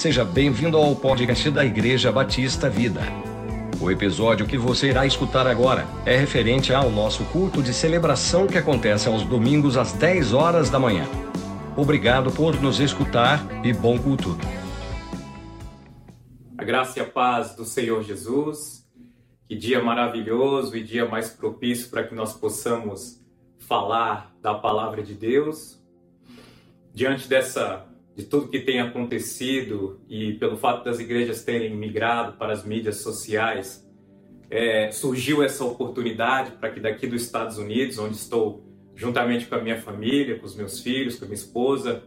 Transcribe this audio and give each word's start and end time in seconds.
Seja 0.00 0.24
bem-vindo 0.24 0.78
ao 0.78 0.96
podcast 0.96 1.50
da 1.50 1.62
Igreja 1.62 2.10
Batista 2.10 2.70
Vida. 2.70 3.02
O 3.78 3.90
episódio 3.90 4.46
que 4.46 4.56
você 4.56 4.88
irá 4.88 5.04
escutar 5.04 5.46
agora 5.46 5.86
é 6.06 6.16
referente 6.16 6.72
ao 6.72 6.90
nosso 6.90 7.22
culto 7.26 7.62
de 7.62 7.74
celebração 7.74 8.46
que 8.46 8.56
acontece 8.56 9.08
aos 9.08 9.24
domingos 9.24 9.76
às 9.76 9.92
10 9.92 10.32
horas 10.32 10.70
da 10.70 10.78
manhã. 10.78 11.04
Obrigado 11.76 12.32
por 12.32 12.58
nos 12.62 12.80
escutar 12.80 13.46
e 13.62 13.74
bom 13.74 13.98
culto. 13.98 14.38
A 16.56 16.64
graça 16.64 16.98
e 16.98 17.02
a 17.02 17.06
paz 17.06 17.54
do 17.54 17.66
Senhor 17.66 18.02
Jesus. 18.02 18.90
Que 19.46 19.54
dia 19.54 19.82
maravilhoso 19.82 20.74
e 20.78 20.82
dia 20.82 21.06
mais 21.06 21.28
propício 21.28 21.90
para 21.90 22.04
que 22.04 22.14
nós 22.14 22.32
possamos 22.32 23.22
falar 23.58 24.34
da 24.40 24.54
palavra 24.54 25.02
de 25.02 25.12
Deus. 25.12 25.78
Diante 26.94 27.28
dessa 27.28 27.89
de 28.16 28.24
tudo 28.24 28.48
que 28.48 28.60
tem 28.60 28.80
acontecido 28.80 30.00
e 30.08 30.34
pelo 30.34 30.56
fato 30.56 30.84
das 30.84 30.98
igrejas 30.98 31.44
terem 31.44 31.76
migrado 31.76 32.36
para 32.36 32.52
as 32.52 32.64
mídias 32.64 32.96
sociais, 32.96 33.88
é, 34.50 34.90
surgiu 34.90 35.42
essa 35.42 35.64
oportunidade 35.64 36.52
para 36.52 36.70
que 36.70 36.80
daqui 36.80 37.06
dos 37.06 37.22
Estados 37.22 37.56
Unidos, 37.56 37.98
onde 37.98 38.16
estou 38.16 38.64
juntamente 38.94 39.46
com 39.46 39.54
a 39.54 39.60
minha 39.60 39.80
família, 39.80 40.38
com 40.38 40.44
os 40.44 40.56
meus 40.56 40.80
filhos, 40.80 41.16
com 41.16 41.24
a 41.24 41.28
minha 41.28 41.36
esposa, 41.36 42.02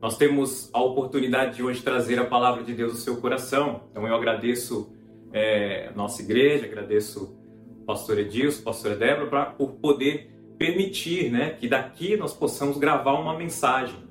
nós 0.00 0.16
temos 0.16 0.70
a 0.72 0.82
oportunidade 0.82 1.56
de 1.56 1.62
hoje 1.62 1.82
trazer 1.82 2.18
a 2.18 2.24
palavra 2.24 2.62
de 2.62 2.72
Deus 2.72 2.92
no 2.92 2.98
seu 2.98 3.16
coração. 3.16 3.82
Então 3.90 4.06
eu 4.06 4.14
agradeço 4.14 4.92
é, 5.32 5.90
nossa 5.94 6.22
igreja, 6.22 6.66
agradeço 6.66 7.36
o 7.82 7.84
pastor 7.84 8.18
Edilson, 8.18 8.62
pastora 8.62 8.96
Débora, 8.96 9.26
pra, 9.26 9.46
por 9.46 9.72
poder 9.72 10.30
permitir 10.58 11.30
né, 11.30 11.50
que 11.50 11.68
daqui 11.68 12.16
nós 12.16 12.32
possamos 12.34 12.78
gravar 12.78 13.12
uma 13.14 13.36
mensagem. 13.36 14.09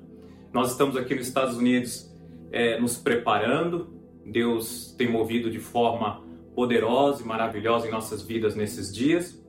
Nós 0.52 0.72
estamos 0.72 0.96
aqui 0.96 1.14
nos 1.14 1.28
Estados 1.28 1.56
Unidos 1.56 2.10
é, 2.50 2.80
nos 2.80 2.98
preparando. 2.98 3.88
Deus 4.26 4.92
tem 4.98 5.08
movido 5.08 5.48
de 5.48 5.60
forma 5.60 6.24
poderosa 6.56 7.22
e 7.22 7.26
maravilhosa 7.26 7.86
em 7.86 7.90
nossas 7.90 8.22
vidas 8.22 8.56
nesses 8.56 8.92
dias. 8.92 9.40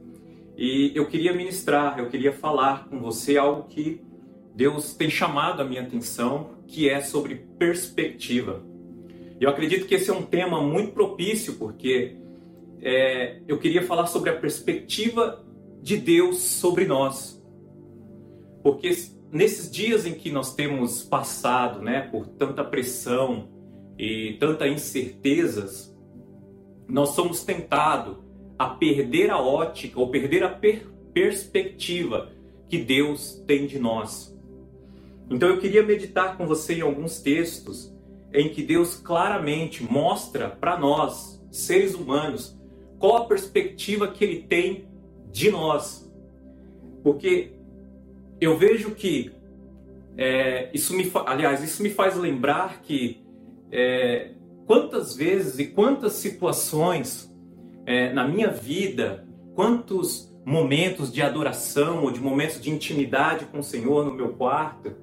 E 0.55 0.91
eu 0.93 1.07
queria 1.07 1.33
ministrar, 1.33 1.97
eu 1.97 2.07
queria 2.07 2.31
falar 2.31 2.87
com 2.87 2.99
você 2.99 3.35
algo 3.35 3.63
que 3.67 3.99
Deus 4.53 4.93
tem 4.93 5.09
chamado 5.09 5.61
a 5.61 5.65
minha 5.65 5.81
atenção, 5.81 6.51
que 6.67 6.87
é 6.87 7.01
sobre 7.01 7.47
perspectiva. 7.57 8.63
Eu 9.39 9.49
acredito 9.49 9.87
que 9.87 9.95
esse 9.95 10.11
é 10.11 10.13
um 10.13 10.21
tema 10.21 10.61
muito 10.61 10.91
propício, 10.91 11.55
porque 11.55 12.15
é, 12.79 13.41
eu 13.47 13.57
queria 13.57 13.81
falar 13.81 14.05
sobre 14.05 14.29
a 14.29 14.35
perspectiva 14.35 15.43
de 15.81 15.97
Deus 15.97 16.37
sobre 16.37 16.85
nós. 16.85 17.41
Porque 18.61 18.93
nesses 19.31 19.71
dias 19.71 20.05
em 20.05 20.13
que 20.13 20.29
nós 20.29 20.53
temos 20.53 21.03
passado, 21.03 21.81
né, 21.81 22.01
por 22.01 22.27
tanta 22.27 22.63
pressão 22.63 23.49
e 23.97 24.35
tanta 24.39 24.67
incertezas, 24.67 25.95
nós 26.87 27.09
somos 27.09 27.43
tentados 27.43 28.17
a 28.59 28.67
perder 28.67 29.31
a 29.31 29.41
ótica 29.41 29.99
ou 29.99 30.09
perder 30.09 30.43
a 30.43 30.49
per 30.49 30.87
perspectiva 31.13 32.29
que 32.67 32.77
Deus 32.77 33.41
tem 33.47 33.65
de 33.65 33.79
nós. 33.79 34.37
Então 35.29 35.49
eu 35.49 35.59
queria 35.59 35.83
meditar 35.83 36.37
com 36.37 36.45
você 36.45 36.75
em 36.75 36.81
alguns 36.81 37.19
textos 37.21 37.93
em 38.33 38.49
que 38.49 38.61
Deus 38.63 38.95
claramente 38.95 39.83
mostra 39.83 40.49
para 40.49 40.77
nós, 40.77 41.41
seres 41.51 41.95
humanos, 41.95 42.57
qual 42.97 43.17
a 43.17 43.25
perspectiva 43.25 44.07
que 44.07 44.23
ele 44.23 44.43
tem 44.43 44.87
de 45.31 45.49
nós. 45.49 46.09
Porque 47.03 47.53
eu 48.41 48.57
vejo 48.57 48.91
que 48.91 49.31
é, 50.17 50.69
isso 50.73 50.95
me, 50.95 51.09
aliás, 51.25 51.63
isso 51.63 51.81
me 51.83 51.89
faz 51.89 52.17
lembrar 52.17 52.81
que 52.81 53.23
é, 53.71 54.31
quantas 54.65 55.15
vezes 55.15 55.59
e 55.59 55.67
quantas 55.67 56.13
situações 56.13 57.31
é, 57.85 58.11
na 58.11 58.27
minha 58.27 58.49
vida, 58.49 59.27
quantos 59.55 60.35
momentos 60.43 61.13
de 61.13 61.21
adoração 61.21 62.03
ou 62.03 62.11
de 62.11 62.19
momentos 62.19 62.59
de 62.59 62.71
intimidade 62.71 63.45
com 63.45 63.59
o 63.59 63.63
Senhor 63.63 64.05
no 64.05 64.13
meu 64.13 64.29
quarto, 64.29 64.95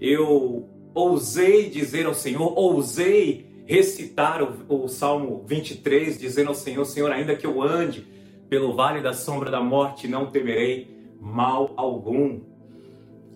eu 0.00 0.68
ousei 0.94 1.68
dizer 1.68 2.06
ao 2.06 2.14
Senhor, 2.14 2.56
ousei 2.56 3.48
recitar 3.66 4.42
o, 4.42 4.84
o 4.84 4.88
Salmo 4.88 5.44
23, 5.46 6.18
dizendo 6.18 6.48
ao 6.48 6.54
Senhor: 6.54 6.84
Senhor, 6.84 7.10
ainda 7.10 7.36
que 7.36 7.46
eu 7.46 7.60
ande 7.60 8.06
pelo 8.48 8.74
vale 8.74 9.00
da 9.02 9.12
sombra 9.12 9.50
da 9.50 9.60
morte, 9.60 10.08
não 10.08 10.30
temerei 10.30 10.96
mal 11.20 11.74
algum 11.76 12.40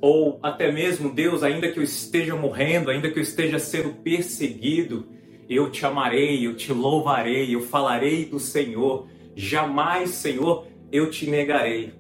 ou 0.03 0.41
até 0.43 0.73
mesmo 0.73 1.15
Deus, 1.15 1.45
ainda 1.45 1.71
que 1.71 1.79
eu 1.79 1.83
esteja 1.85 2.35
morrendo, 2.35 2.91
ainda 2.91 3.09
que 3.09 3.21
eu 3.21 3.23
esteja 3.23 3.61
sendo 3.61 3.95
perseguido, 4.03 5.07
eu 5.49 5.71
te 5.71 5.87
amarei, 5.87 6.45
eu 6.45 6.57
te 6.57 6.73
louvarei, 6.73 7.55
eu 7.55 7.61
falarei 7.61 8.25
do 8.25 8.41
Senhor. 8.41 9.07
Jamais, 9.37 10.11
Senhor, 10.11 10.67
eu 10.91 11.09
te 11.09 11.31
negarei. 11.31 11.95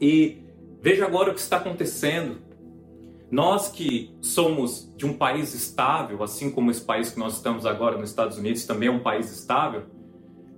E 0.00 0.38
veja 0.80 1.04
agora 1.04 1.30
o 1.30 1.34
que 1.34 1.40
está 1.40 1.58
acontecendo. 1.58 2.38
Nós 3.30 3.68
que 3.68 4.16
somos 4.22 4.90
de 4.96 5.04
um 5.04 5.12
país 5.12 5.52
estável, 5.52 6.22
assim 6.22 6.50
como 6.50 6.70
esse 6.70 6.80
país 6.80 7.10
que 7.10 7.18
nós 7.18 7.34
estamos 7.34 7.66
agora 7.66 7.98
nos 7.98 8.08
Estados 8.08 8.38
Unidos 8.38 8.64
também 8.64 8.88
é 8.88 8.92
um 8.92 9.00
país 9.00 9.30
estável, 9.30 9.82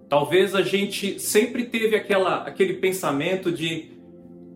talvez 0.08 0.54
a 0.54 0.62
gente 0.62 1.18
sempre 1.18 1.64
teve 1.64 1.96
aquela, 1.96 2.44
aquele 2.44 2.74
pensamento 2.74 3.50
de 3.50 3.98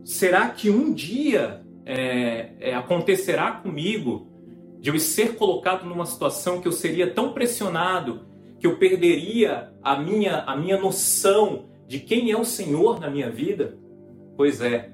será 0.05 0.49
que 0.51 0.71
um 0.71 0.93
dia 0.93 1.64
é, 1.87 2.51
é, 2.61 2.75
acontecerá 2.75 3.53
comigo 3.53 4.29
de 4.81 4.91
eu 4.91 4.99
ser 4.99 5.37
colocado 5.37 5.85
numa 5.85 6.07
situação 6.07 6.61
que 6.61 6.69
eu 6.69 6.73
seria 6.73 7.11
tão 7.11 7.33
pressionado 7.33 8.27
que 8.59 8.67
eu 8.67 8.77
perderia 8.77 9.73
a 9.83 9.99
minha, 9.99 10.43
a 10.43 10.57
minha 10.57 10.79
noção 10.79 11.67
de 11.87 12.01
quem 12.01 12.31
é 12.31 12.37
o 12.37 12.45
Senhor 12.45 12.99
na 12.99 13.11
minha 13.11 13.31
vida? 13.31 13.79
Pois 14.37 14.61
é, 14.61 14.91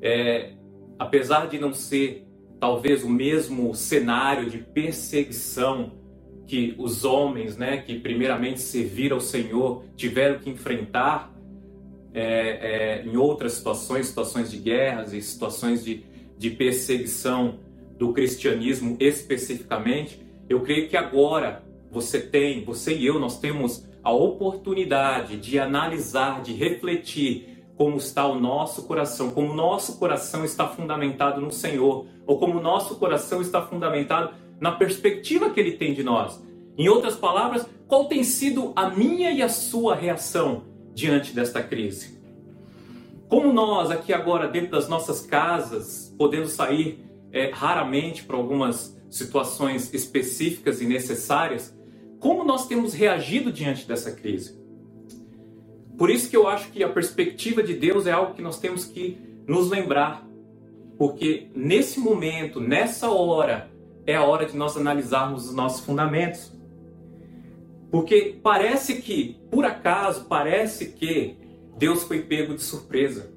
é 0.00 0.52
apesar 0.98 1.48
de 1.48 1.58
não 1.58 1.72
ser 1.72 2.26
talvez 2.58 3.04
o 3.04 3.08
mesmo 3.08 3.74
cenário 3.74 4.48
de 4.48 4.58
perseguição 4.58 5.92
que 6.46 6.74
os 6.78 7.04
homens, 7.04 7.56
né, 7.56 7.78
que 7.78 7.98
primeiramente 7.98 8.60
serviram 8.60 9.16
ao 9.16 9.20
Senhor, 9.20 9.84
tiveram 9.96 10.38
que 10.38 10.50
enfrentar 10.50 11.32
é, 12.12 12.22
é, 12.22 13.04
em 13.04 13.16
outras 13.16 13.52
situações, 13.52 14.06
situações 14.06 14.50
de 14.50 14.58
guerras 14.58 15.12
e 15.12 15.20
situações 15.20 15.84
de, 15.84 16.04
de 16.44 16.50
perseguição 16.50 17.58
do 17.98 18.12
cristianismo 18.12 18.98
especificamente, 19.00 20.20
eu 20.46 20.60
creio 20.60 20.90
que 20.90 20.96
agora 20.96 21.64
você 21.90 22.20
tem, 22.20 22.62
você 22.62 22.94
e 22.94 23.06
eu, 23.06 23.18
nós 23.18 23.38
temos 23.38 23.88
a 24.02 24.12
oportunidade 24.12 25.38
de 25.38 25.58
analisar, 25.58 26.42
de 26.42 26.52
refletir 26.52 27.64
como 27.78 27.96
está 27.96 28.26
o 28.26 28.38
nosso 28.38 28.82
coração, 28.82 29.30
como 29.30 29.52
o 29.52 29.56
nosso 29.56 29.98
coração 29.98 30.44
está 30.44 30.68
fundamentado 30.68 31.40
no 31.40 31.50
Senhor, 31.50 32.06
ou 32.26 32.38
como 32.38 32.58
o 32.58 32.62
nosso 32.62 32.96
coração 32.96 33.40
está 33.40 33.62
fundamentado 33.62 34.34
na 34.60 34.72
perspectiva 34.72 35.48
que 35.48 35.58
Ele 35.58 35.72
tem 35.72 35.94
de 35.94 36.02
nós. 36.02 36.44
Em 36.76 36.90
outras 36.90 37.16
palavras, 37.16 37.66
qual 37.88 38.04
tem 38.04 38.22
sido 38.22 38.70
a 38.76 38.90
minha 38.90 39.30
e 39.30 39.40
a 39.40 39.48
sua 39.48 39.94
reação 39.94 40.64
diante 40.92 41.34
desta 41.34 41.62
crise? 41.62 42.13
Como 43.28 43.52
nós, 43.52 43.90
aqui 43.90 44.12
agora, 44.12 44.48
dentro 44.48 44.72
das 44.72 44.88
nossas 44.88 45.20
casas, 45.22 46.14
podendo 46.18 46.46
sair 46.46 47.04
é, 47.32 47.50
raramente 47.50 48.24
para 48.24 48.36
algumas 48.36 48.96
situações 49.10 49.92
específicas 49.94 50.80
e 50.80 50.86
necessárias, 50.86 51.76
como 52.20 52.44
nós 52.44 52.66
temos 52.66 52.94
reagido 52.94 53.52
diante 53.52 53.86
dessa 53.86 54.12
crise? 54.12 54.58
Por 55.96 56.10
isso 56.10 56.28
que 56.28 56.36
eu 56.36 56.48
acho 56.48 56.70
que 56.70 56.82
a 56.82 56.88
perspectiva 56.88 57.62
de 57.62 57.74
Deus 57.74 58.06
é 58.06 58.12
algo 58.12 58.34
que 58.34 58.42
nós 58.42 58.58
temos 58.58 58.84
que 58.84 59.18
nos 59.46 59.70
lembrar, 59.70 60.26
porque 60.98 61.48
nesse 61.54 62.00
momento, 62.00 62.60
nessa 62.60 63.10
hora, 63.10 63.70
é 64.06 64.14
a 64.14 64.24
hora 64.24 64.46
de 64.46 64.56
nós 64.56 64.76
analisarmos 64.76 65.48
os 65.48 65.54
nossos 65.54 65.84
fundamentos. 65.84 66.52
Porque 67.90 68.38
parece 68.42 69.00
que, 69.00 69.40
por 69.50 69.64
acaso, 69.64 70.24
parece 70.24 70.92
que 70.92 71.36
Deus 71.76 72.04
foi 72.04 72.22
pego 72.22 72.54
de 72.54 72.62
surpresa. 72.62 73.32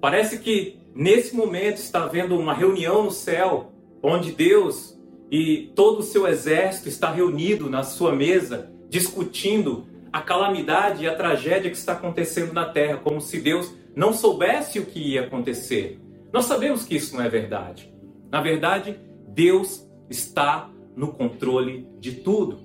Parece 0.00 0.38
que 0.38 0.78
nesse 0.94 1.34
momento 1.34 1.78
está 1.78 2.04
havendo 2.04 2.38
uma 2.38 2.54
reunião 2.54 3.04
no 3.04 3.10
céu, 3.10 3.72
onde 4.02 4.32
Deus 4.32 4.98
e 5.30 5.72
todo 5.74 6.00
o 6.00 6.02
seu 6.02 6.26
exército 6.26 6.88
está 6.88 7.10
reunido 7.10 7.68
na 7.68 7.82
sua 7.82 8.14
mesa, 8.14 8.70
discutindo 8.88 9.86
a 10.12 10.22
calamidade 10.22 11.04
e 11.04 11.08
a 11.08 11.14
tragédia 11.14 11.70
que 11.70 11.76
está 11.76 11.92
acontecendo 11.92 12.52
na 12.52 12.64
terra, 12.64 12.98
como 12.98 13.20
se 13.20 13.40
Deus 13.40 13.74
não 13.94 14.12
soubesse 14.12 14.78
o 14.78 14.86
que 14.86 15.00
ia 15.00 15.22
acontecer. 15.22 16.00
Nós 16.32 16.44
sabemos 16.44 16.84
que 16.84 16.96
isso 16.96 17.16
não 17.16 17.22
é 17.22 17.28
verdade. 17.28 17.92
Na 18.30 18.40
verdade, 18.40 18.98
Deus 19.28 19.86
está 20.08 20.70
no 20.96 21.08
controle 21.08 21.86
de 21.98 22.12
tudo. 22.12 22.60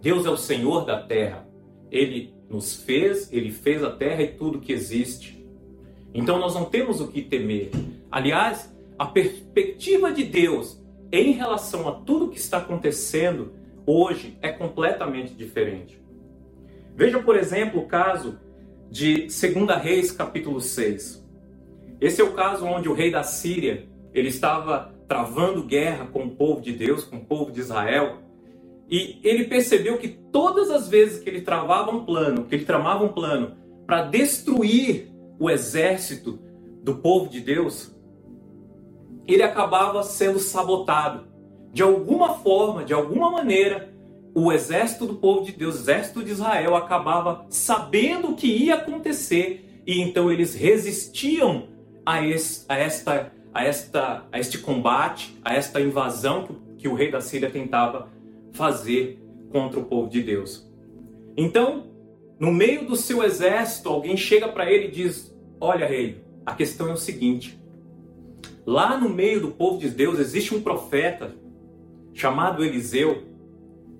Deus 0.00 0.26
é 0.26 0.30
o 0.30 0.36
Senhor 0.36 0.84
da 0.84 1.00
terra. 1.00 1.46
Ele 1.90 2.34
nos 2.52 2.74
fez, 2.74 3.32
ele 3.32 3.50
fez 3.50 3.82
a 3.82 3.90
terra 3.90 4.22
e 4.22 4.28
tudo 4.28 4.60
que 4.60 4.72
existe. 4.72 5.42
Então 6.12 6.38
nós 6.38 6.54
não 6.54 6.66
temos 6.66 7.00
o 7.00 7.08
que 7.08 7.22
temer. 7.22 7.70
Aliás, 8.10 8.72
a 8.98 9.06
perspectiva 9.06 10.12
de 10.12 10.24
Deus 10.24 10.80
em 11.10 11.32
relação 11.32 11.88
a 11.88 11.92
tudo 11.92 12.28
que 12.28 12.38
está 12.38 12.58
acontecendo 12.58 13.52
hoje 13.86 14.36
é 14.42 14.52
completamente 14.52 15.34
diferente. 15.34 16.00
Veja, 16.94 17.18
por 17.20 17.36
exemplo, 17.36 17.80
o 17.80 17.86
caso 17.86 18.38
de 18.90 19.26
2 19.26 19.82
Reis, 19.82 20.12
capítulo 20.12 20.60
6. 20.60 21.26
Esse 22.00 22.20
é 22.20 22.24
o 22.24 22.34
caso 22.34 22.66
onde 22.66 22.88
o 22.88 22.94
rei 22.94 23.10
da 23.10 23.22
Síria, 23.22 23.88
ele 24.12 24.28
estava 24.28 24.92
travando 25.08 25.62
guerra 25.62 26.06
com 26.06 26.24
o 26.24 26.30
povo 26.30 26.60
de 26.60 26.72
Deus, 26.72 27.04
com 27.04 27.16
o 27.16 27.24
povo 27.24 27.50
de 27.50 27.60
Israel, 27.60 28.18
e 28.88 29.18
ele 29.22 29.44
percebeu 29.44 29.98
que 29.98 30.08
todas 30.08 30.70
as 30.70 30.88
vezes 30.88 31.22
que 31.22 31.28
ele 31.28 31.40
travava 31.40 31.90
um 31.90 32.04
plano, 32.04 32.44
que 32.44 32.54
ele 32.54 32.64
tramava 32.64 33.04
um 33.04 33.08
plano 33.08 33.56
para 33.86 34.02
destruir 34.02 35.10
o 35.38 35.50
exército 35.50 36.38
do 36.82 36.96
povo 36.96 37.28
de 37.28 37.40
Deus, 37.40 37.94
ele 39.26 39.42
acabava 39.42 40.02
sendo 40.02 40.38
sabotado. 40.38 41.26
De 41.72 41.82
alguma 41.82 42.34
forma, 42.34 42.84
de 42.84 42.92
alguma 42.92 43.30
maneira, 43.30 43.92
o 44.34 44.52
exército 44.52 45.06
do 45.06 45.14
povo 45.14 45.44
de 45.44 45.52
Deus, 45.52 45.76
o 45.76 45.78
exército 45.78 46.22
de 46.22 46.32
Israel, 46.32 46.76
acabava 46.76 47.46
sabendo 47.48 48.30
o 48.30 48.36
que 48.36 48.46
ia 48.46 48.74
acontecer 48.74 49.82
e 49.86 50.00
então 50.00 50.30
eles 50.30 50.54
resistiam 50.54 51.68
a, 52.04 52.24
esse, 52.24 52.64
a, 52.68 52.78
esta, 52.78 53.32
a, 53.52 53.64
esta, 53.64 54.24
a 54.30 54.38
este 54.38 54.58
combate, 54.58 55.38
a 55.44 55.54
esta 55.54 55.80
invasão 55.80 56.46
que, 56.46 56.54
que 56.78 56.88
o 56.88 56.94
rei 56.94 57.10
da 57.10 57.20
Síria 57.20 57.50
tentava 57.50 58.08
fazer 58.52 59.20
contra 59.50 59.80
o 59.80 59.84
povo 59.84 60.08
de 60.08 60.22
Deus. 60.22 60.70
Então, 61.36 61.86
no 62.38 62.52
meio 62.52 62.86
do 62.86 62.96
seu 62.96 63.22
exército, 63.22 63.88
alguém 63.88 64.16
chega 64.16 64.48
para 64.48 64.70
ele 64.70 64.88
e 64.88 64.90
diz: 64.90 65.34
Olha, 65.60 65.86
rei, 65.86 66.22
a 66.44 66.54
questão 66.54 66.88
é 66.88 66.92
o 66.92 66.96
seguinte. 66.96 67.60
Lá 68.64 68.96
no 68.98 69.08
meio 69.08 69.40
do 69.40 69.48
povo 69.48 69.78
de 69.78 69.88
Deus 69.88 70.18
existe 70.18 70.54
um 70.54 70.62
profeta 70.62 71.34
chamado 72.12 72.64
Eliseu 72.64 73.22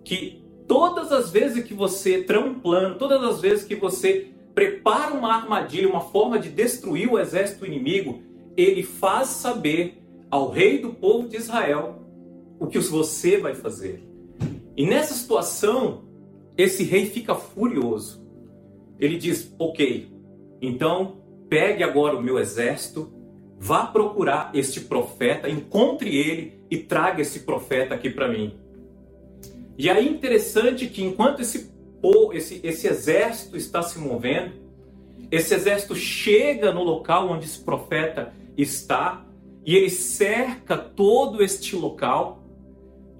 que 0.04 0.42
todas 0.66 1.10
as 1.12 1.30
vezes 1.30 1.64
que 1.64 1.74
você 1.74 2.22
trama 2.22 2.48
um 2.48 2.60
plano, 2.60 2.96
todas 2.96 3.22
as 3.22 3.40
vezes 3.40 3.64
que 3.64 3.74
você 3.74 4.28
prepara 4.54 5.14
uma 5.14 5.34
armadilha, 5.34 5.88
uma 5.88 6.00
forma 6.00 6.38
de 6.38 6.48
destruir 6.48 7.10
o 7.10 7.18
exército 7.18 7.64
inimigo, 7.64 8.22
ele 8.56 8.82
faz 8.82 9.28
saber 9.28 10.02
ao 10.30 10.50
rei 10.50 10.78
do 10.78 10.90
povo 10.90 11.28
de 11.28 11.36
Israel 11.36 12.02
o 12.58 12.66
que 12.66 12.78
você 12.78 13.38
vai 13.38 13.54
fazer. 13.54 14.11
E 14.76 14.86
nessa 14.86 15.14
situação, 15.14 16.04
esse 16.56 16.84
rei 16.84 17.06
fica 17.06 17.34
furioso. 17.34 18.22
Ele 18.98 19.16
diz: 19.16 19.54
Ok, 19.58 20.10
então 20.60 21.22
pegue 21.48 21.82
agora 21.82 22.16
o 22.16 22.22
meu 22.22 22.38
exército, 22.38 23.12
vá 23.58 23.86
procurar 23.86 24.50
este 24.54 24.80
profeta, 24.80 25.48
encontre 25.48 26.16
ele 26.16 26.64
e 26.70 26.78
traga 26.78 27.20
esse 27.20 27.40
profeta 27.40 27.94
aqui 27.94 28.08
para 28.08 28.28
mim. 28.28 28.54
E 29.76 29.90
aí 29.90 30.08
interessante 30.08 30.86
que 30.86 31.02
enquanto 31.02 31.40
esse, 31.40 31.70
esse, 32.32 32.60
esse 32.62 32.86
exército 32.86 33.56
está 33.56 33.82
se 33.82 33.98
movendo, 33.98 34.52
esse 35.30 35.54
exército 35.54 35.94
chega 35.94 36.72
no 36.72 36.82
local 36.82 37.28
onde 37.30 37.46
esse 37.46 37.58
profeta 37.60 38.32
está 38.56 39.24
e 39.64 39.76
ele 39.76 39.90
cerca 39.90 40.76
todo 40.76 41.42
este 41.42 41.76
local. 41.76 42.41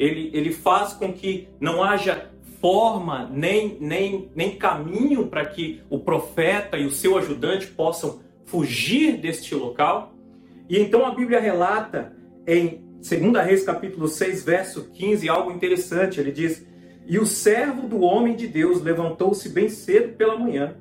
Ele, 0.03 0.33
ele 0.35 0.53
faz 0.53 0.95
com 0.95 1.13
que 1.13 1.47
não 1.61 1.81
haja 1.81 2.29
forma 2.61 3.31
nem, 3.33 3.77
nem, 3.81 4.29
nem 4.35 4.57
caminho 4.57 5.29
para 5.29 5.47
que 5.47 5.81
o 5.89 6.01
profeta 6.01 6.77
e 6.77 6.85
o 6.85 6.91
seu 6.91 7.17
ajudante 7.17 7.69
possam 7.69 8.21
fugir 8.45 9.17
deste 9.17 9.55
local. 9.55 10.13
E 10.69 10.77
então 10.77 11.07
a 11.07 11.15
Bíblia 11.15 11.39
relata 11.39 12.17
em 12.49 12.83
Segunda 13.01 13.43
Reis 13.43 13.63
capítulo 13.63 14.09
6, 14.09 14.43
verso 14.43 14.91
15, 14.91 15.29
algo 15.29 15.53
interessante, 15.53 16.19
ele 16.19 16.33
diz: 16.33 16.67
"E 17.07 17.17
o 17.17 17.25
servo 17.25 17.87
do 17.87 18.01
homem 18.01 18.35
de 18.35 18.49
Deus 18.49 18.83
levantou-se 18.83 19.49
bem 19.51 19.69
cedo 19.69 20.17
pela 20.17 20.37
manhã, 20.37 20.77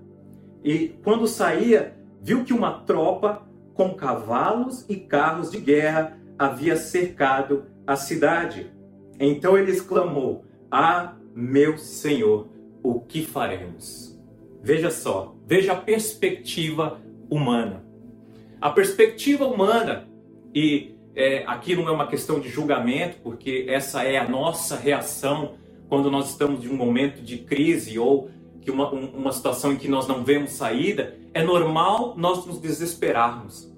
e 0.64 0.96
quando 1.04 1.28
saía, 1.28 1.96
viu 2.24 2.44
que 2.44 2.54
uma 2.54 2.72
tropa 2.72 3.48
com 3.76 3.94
cavalos 3.94 4.84
e 4.90 4.96
carros 4.96 5.52
de 5.52 5.60
guerra 5.60 6.18
havia 6.40 6.76
cercado 6.76 7.66
a 7.86 7.96
cidade. 7.96 8.81
Então 9.28 9.58
ele 9.58 9.72
exclamou: 9.72 10.44
Ah, 10.70 11.16
meu 11.36 11.78
Senhor, 11.78 12.48
o 12.84 13.00
que 13.00 13.24
faremos? 13.24 14.20
Veja 14.62 14.90
só, 14.90 15.36
veja 15.46 15.74
a 15.74 15.76
perspectiva 15.76 17.00
humana. 17.30 17.86
A 18.60 18.70
perspectiva 18.70 19.46
humana, 19.46 20.08
e 20.54 20.96
é, 21.16 21.44
aqui 21.48 21.76
não 21.76 21.88
é 21.88 21.92
uma 21.92 22.08
questão 22.08 22.40
de 22.40 22.50
julgamento, 22.50 23.18
porque 23.24 23.66
essa 23.68 24.04
é 24.04 24.18
a 24.18 24.28
nossa 24.28 24.76
reação 24.76 25.56
quando 25.90 26.10
nós 26.10 26.30
estamos 26.30 26.62
de 26.62 26.70
um 26.70 26.76
momento 26.76 27.22
de 27.22 27.40
crise 27.40 28.00
ou 28.00 28.30
que 28.62 28.72
uma, 28.72 28.90
uma 28.92 29.32
situação 29.32 29.74
em 29.74 29.76
que 29.76 29.88
nós 29.88 30.08
não 30.08 30.24
vemos 30.24 30.52
saída, 30.52 31.18
é 31.34 31.44
normal 31.44 32.14
nós 32.18 32.46
nos 32.46 32.60
desesperarmos. 32.60 33.72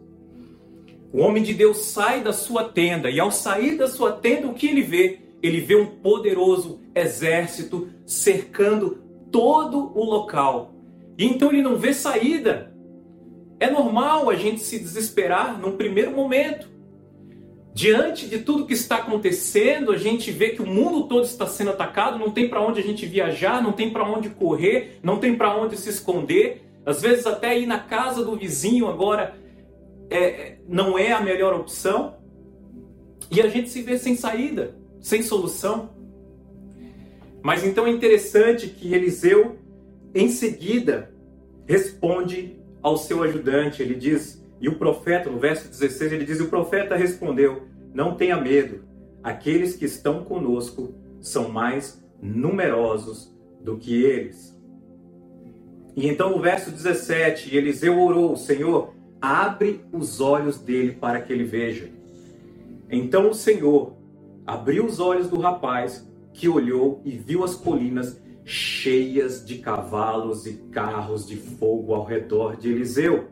O 1.11 1.19
homem 1.19 1.41
de 1.41 1.53
Deus 1.53 1.77
sai 1.77 2.21
da 2.21 2.33
sua 2.33 2.65
tenda 2.65 3.09
e 3.09 3.19
ao 3.19 3.31
sair 3.31 3.77
da 3.77 3.87
sua 3.87 4.11
tenda, 4.11 4.47
o 4.47 4.53
que 4.53 4.67
ele 4.67 4.81
vê? 4.81 5.22
Ele 5.43 5.59
vê 5.59 5.75
um 5.75 5.85
poderoso 5.85 6.79
exército 6.95 7.89
cercando 8.05 9.03
todo 9.29 9.91
o 9.93 10.03
local. 10.05 10.73
E 11.17 11.25
então 11.25 11.49
ele 11.49 11.61
não 11.61 11.75
vê 11.75 11.93
saída. 11.93 12.73
É 13.59 13.69
normal 13.69 14.29
a 14.29 14.35
gente 14.35 14.61
se 14.61 14.79
desesperar 14.79 15.59
num 15.59 15.75
primeiro 15.75 16.11
momento. 16.11 16.71
Diante 17.73 18.27
de 18.27 18.39
tudo 18.39 18.67
que 18.67 18.73
está 18.73 18.97
acontecendo, 18.97 19.91
a 19.91 19.97
gente 19.97 20.31
vê 20.31 20.49
que 20.49 20.61
o 20.61 20.65
mundo 20.65 21.07
todo 21.07 21.25
está 21.25 21.47
sendo 21.47 21.71
atacado, 21.71 22.19
não 22.19 22.29
tem 22.29 22.47
para 22.47 22.61
onde 22.61 22.79
a 22.79 22.83
gente 22.83 23.05
viajar, 23.05 23.63
não 23.63 23.71
tem 23.71 23.89
para 23.89 24.07
onde 24.07 24.29
correr, 24.29 24.99
não 25.01 25.17
tem 25.17 25.35
para 25.35 25.55
onde 25.57 25.75
se 25.75 25.89
esconder. 25.89 26.61
Às 26.85 27.01
vezes 27.01 27.25
até 27.25 27.57
ir 27.57 27.65
na 27.65 27.79
casa 27.79 28.23
do 28.23 28.35
vizinho 28.35 28.87
agora 28.87 29.35
é, 30.09 30.57
não 30.67 30.97
é 30.97 31.11
a 31.11 31.19
melhor 31.19 31.53
opção. 31.53 32.15
E 33.31 33.41
a 33.41 33.47
gente 33.47 33.69
se 33.69 33.81
vê 33.81 33.97
sem 33.97 34.15
saída, 34.15 34.75
sem 35.03 35.21
solução. 35.21 35.91
Mas 37.43 37.63
então 37.63 37.85
é 37.85 37.91
interessante 37.91 38.69
que 38.69 38.93
Eliseu, 38.95 39.57
em 40.15 40.29
seguida, 40.29 41.13
responde 41.67 42.57
ao 42.81 42.97
seu 42.97 43.21
ajudante. 43.21 43.83
Ele 43.83 43.95
diz: 43.95 44.41
e 44.61 44.69
o 44.69 44.75
profeta, 44.75 45.29
no 45.29 45.37
verso 45.37 45.67
16, 45.67 46.13
ele 46.13 46.25
diz: 46.25 46.39
O 46.39 46.47
profeta 46.47 46.95
respondeu: 46.95 47.63
Não 47.93 48.15
tenha 48.15 48.39
medo, 48.39 48.85
aqueles 49.21 49.75
que 49.75 49.83
estão 49.85 50.23
conosco 50.23 50.95
são 51.19 51.49
mais 51.49 52.01
numerosos 52.21 53.35
do 53.61 53.77
que 53.77 54.03
eles. 54.03 54.57
E 55.95 56.07
então 56.07 56.31
no 56.31 56.41
verso 56.41 56.71
17, 56.71 57.53
Eliseu 57.53 57.99
orou: 57.99 58.37
Senhor, 58.37 58.93
abre 59.21 59.81
os 59.91 60.21
olhos 60.21 60.57
dele 60.57 60.93
para 60.93 61.21
que 61.21 61.33
ele 61.33 61.43
veja. 61.43 61.89
Então 62.89 63.29
o 63.29 63.33
Senhor 63.33 63.97
abriu 64.45 64.85
os 64.85 64.99
olhos 64.99 65.29
do 65.29 65.39
rapaz, 65.39 66.07
que 66.33 66.49
olhou 66.49 67.01
e 67.05 67.11
viu 67.11 67.43
as 67.43 67.55
colinas 67.55 68.21
cheias 68.45 69.45
de 69.45 69.59
cavalos 69.59 70.45
e 70.45 70.53
carros 70.71 71.25
de 71.25 71.37
fogo 71.37 71.93
ao 71.93 72.03
redor 72.03 72.57
de 72.57 72.71
Eliseu. 72.71 73.29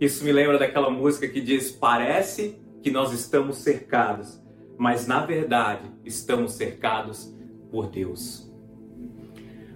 Isso 0.00 0.24
me 0.24 0.32
lembra 0.32 0.58
daquela 0.58 0.90
música 0.90 1.28
que 1.28 1.40
diz: 1.40 1.70
Parece 1.70 2.60
que 2.82 2.90
nós 2.90 3.12
estamos 3.12 3.58
cercados, 3.58 4.40
mas 4.76 5.06
na 5.06 5.24
verdade 5.24 5.88
estamos 6.04 6.52
cercados 6.52 7.32
por 7.70 7.88
Deus. 7.88 8.50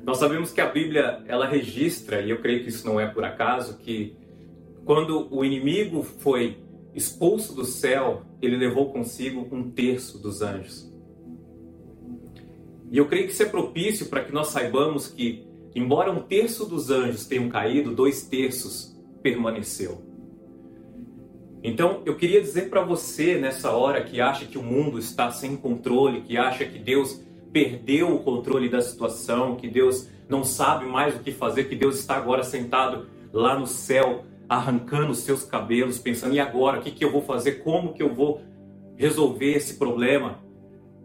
Nós 0.05 0.19
sabemos 0.19 0.53
que 0.53 0.61
a 0.61 0.69
Bíblia 0.69 1.25
ela 1.27 1.47
registra, 1.47 2.21
e 2.21 2.31
eu 2.31 2.41
creio 2.41 2.63
que 2.63 2.69
isso 2.69 2.87
não 2.87 2.99
é 3.01 3.07
por 3.07 3.25
acaso, 3.25 3.79
que 3.79 4.17
quando 4.85 5.27
o 5.35 5.45
inimigo 5.45 6.03
foi 6.03 6.59
expulso 6.97 7.55
do 7.55 7.65
céu, 7.67 8.23
ele 8.41 8.57
levou 8.57 8.91
consigo 8.91 9.47
um 9.53 9.71
terço 9.71 10.19
dos 10.19 10.41
anjos. 10.41 10.91
E 12.91 12.97
eu 12.97 13.07
creio 13.07 13.27
que 13.27 13.33
isso 13.33 13.43
é 13.43 13.47
propício 13.47 14.07
para 14.07 14.25
que 14.25 14.33
nós 14.33 14.49
saibamos 14.49 15.07
que, 15.07 15.47
embora 15.75 16.11
um 16.11 16.23
terço 16.23 16.65
dos 16.65 16.91
anjos 16.91 17.27
tenham 17.27 17.51
caído, 17.51 17.95
dois 17.95 18.23
terços 18.23 18.97
permaneceu. 19.23 20.03
Então, 21.63 22.03
eu 22.07 22.17
queria 22.17 22.41
dizer 22.41 22.71
para 22.71 22.83
você 22.83 23.37
nessa 23.37 23.73
hora 23.73 24.03
que 24.03 24.21
acha 24.21 24.47
que 24.47 24.57
o 24.57 24.63
mundo 24.63 24.99
está 24.99 25.31
sem 25.31 25.57
controle, 25.57 26.23
que 26.23 26.39
acha 26.39 26.65
que 26.65 26.79
Deus 26.79 27.21
perdeu 27.53 28.15
o 28.15 28.21
controle 28.21 28.69
da 28.69 28.81
situação, 28.81 29.57
que 29.57 29.69
Deus 29.69 30.09
não 30.29 30.45
sabe 30.45 30.87
mais 30.87 31.15
o 31.15 31.19
que 31.19 31.33
fazer, 31.33 31.65
que 31.65 31.77
Deus 31.77 31.99
está 31.99 32.17
agora 32.17 32.43
sentado 32.43 33.07
lá 33.33 33.59
no 33.59 33.67
céu, 33.67 34.25
arrancando 34.49 35.13
os 35.13 35.19
seus 35.19 35.45
cabelos, 35.45 35.99
pensando: 35.99 36.35
e 36.35 36.41
agora? 36.41 36.79
O 36.79 36.83
que, 36.83 36.91
que 36.91 37.05
eu 37.05 37.13
vou 37.13 37.23
fazer? 37.23 37.63
Como 37.63 37.93
que 37.93 38.03
eu 38.03 38.15
vou 38.15 38.41
resolver 38.97 39.53
esse 39.53 39.75
problema? 39.75 40.41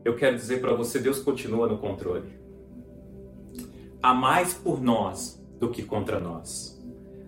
Eu 0.03 0.15
quero 0.15 0.35
dizer 0.35 0.61
para 0.61 0.73
você: 0.73 0.99
Deus 0.99 1.19
continua 1.19 1.67
no 1.67 1.77
controle. 1.77 2.39
Há 4.01 4.13
mais 4.13 4.53
por 4.53 4.81
nós 4.81 5.43
do 5.59 5.69
que 5.69 5.83
contra 5.83 6.19
nós. 6.19 6.79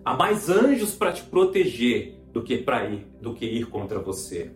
Há 0.04 0.14
mais 0.14 0.50
anjos 0.50 0.94
para 0.94 1.12
te 1.12 1.22
proteger 1.22 2.20
do 2.32 2.42
que 2.42 2.58
para 2.58 2.84
ir, 2.90 3.06
do 3.20 3.32
que 3.32 3.46
ir 3.46 3.66
contra 3.66 4.00
você. 4.00 4.50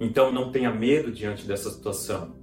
Então 0.00 0.32
não 0.32 0.50
tenha 0.50 0.70
medo 0.72 1.12
diante 1.12 1.46
dessa 1.46 1.70
situação. 1.70 2.34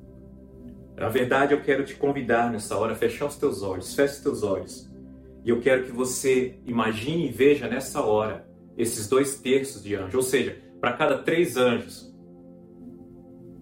Na 0.96 1.10
verdade, 1.10 1.54
eu 1.54 1.62
quero 1.62 1.86
te 1.86 1.96
convidar 1.96 2.50
nessa 2.52 2.78
hora 2.78 2.94
a 2.94 2.96
fechar 2.96 3.26
os 3.26 3.36
teus 3.36 3.62
olhos, 3.62 3.94
feche 3.94 4.16
os 4.16 4.20
teus 4.22 4.44
olhos. 4.44 4.89
E 5.44 5.50
eu 5.50 5.60
quero 5.60 5.86
que 5.86 5.92
você 5.92 6.60
imagine 6.66 7.28
e 7.28 7.32
veja 7.32 7.68
nessa 7.68 8.02
hora 8.02 8.48
esses 8.78 9.08
dois 9.08 9.40
terços 9.40 9.84
de 9.84 9.96
anjos. 9.96 10.16
Ou 10.16 10.22
seja, 10.22 10.62
para 10.80 10.94
cada 10.94 11.18
três 11.20 11.58
anjos, 11.58 12.14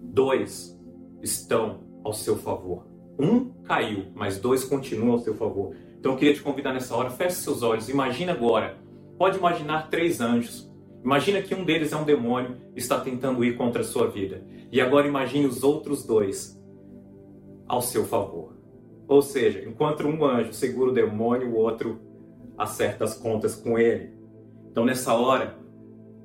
dois 0.02 0.78
estão 1.22 1.84
ao 2.04 2.12
seu 2.12 2.36
favor. 2.36 2.86
Um 3.18 3.50
caiu, 3.62 4.06
mas 4.14 4.38
dois 4.38 4.64
continuam 4.64 5.12
ao 5.12 5.18
seu 5.18 5.34
favor. 5.34 5.74
Então 5.98 6.12
eu 6.12 6.18
queria 6.18 6.34
te 6.34 6.42
convidar 6.42 6.72
nessa 6.72 6.94
hora, 6.94 7.10
feche 7.10 7.36
seus 7.36 7.62
olhos, 7.62 7.88
imagina 7.88 8.32
agora. 8.32 8.78
Pode 9.16 9.38
imaginar 9.38 9.90
três 9.90 10.20
anjos. 10.20 10.70
Imagina 11.04 11.42
que 11.42 11.54
um 11.54 11.64
deles 11.64 11.92
é 11.92 11.96
um 11.96 12.04
demônio 12.04 12.56
e 12.74 12.78
está 12.78 13.00
tentando 13.00 13.44
ir 13.44 13.56
contra 13.56 13.82
a 13.82 13.84
sua 13.84 14.08
vida. 14.08 14.44
E 14.70 14.80
agora 14.80 15.08
imagine 15.08 15.46
os 15.46 15.62
outros 15.62 16.04
dois 16.04 16.56
ao 17.66 17.80
seu 17.80 18.04
favor. 18.04 18.57
Ou 19.08 19.22
seja, 19.22 19.64
enquanto 19.66 20.06
um 20.06 20.24
anjo 20.24 20.52
segura 20.52 20.90
o 20.90 20.94
demônio, 20.94 21.48
o 21.48 21.56
outro 21.56 21.98
acerta 22.58 23.04
as 23.04 23.14
contas 23.14 23.56
com 23.56 23.78
ele. 23.78 24.12
Então 24.70 24.84
nessa 24.84 25.14
hora, 25.14 25.56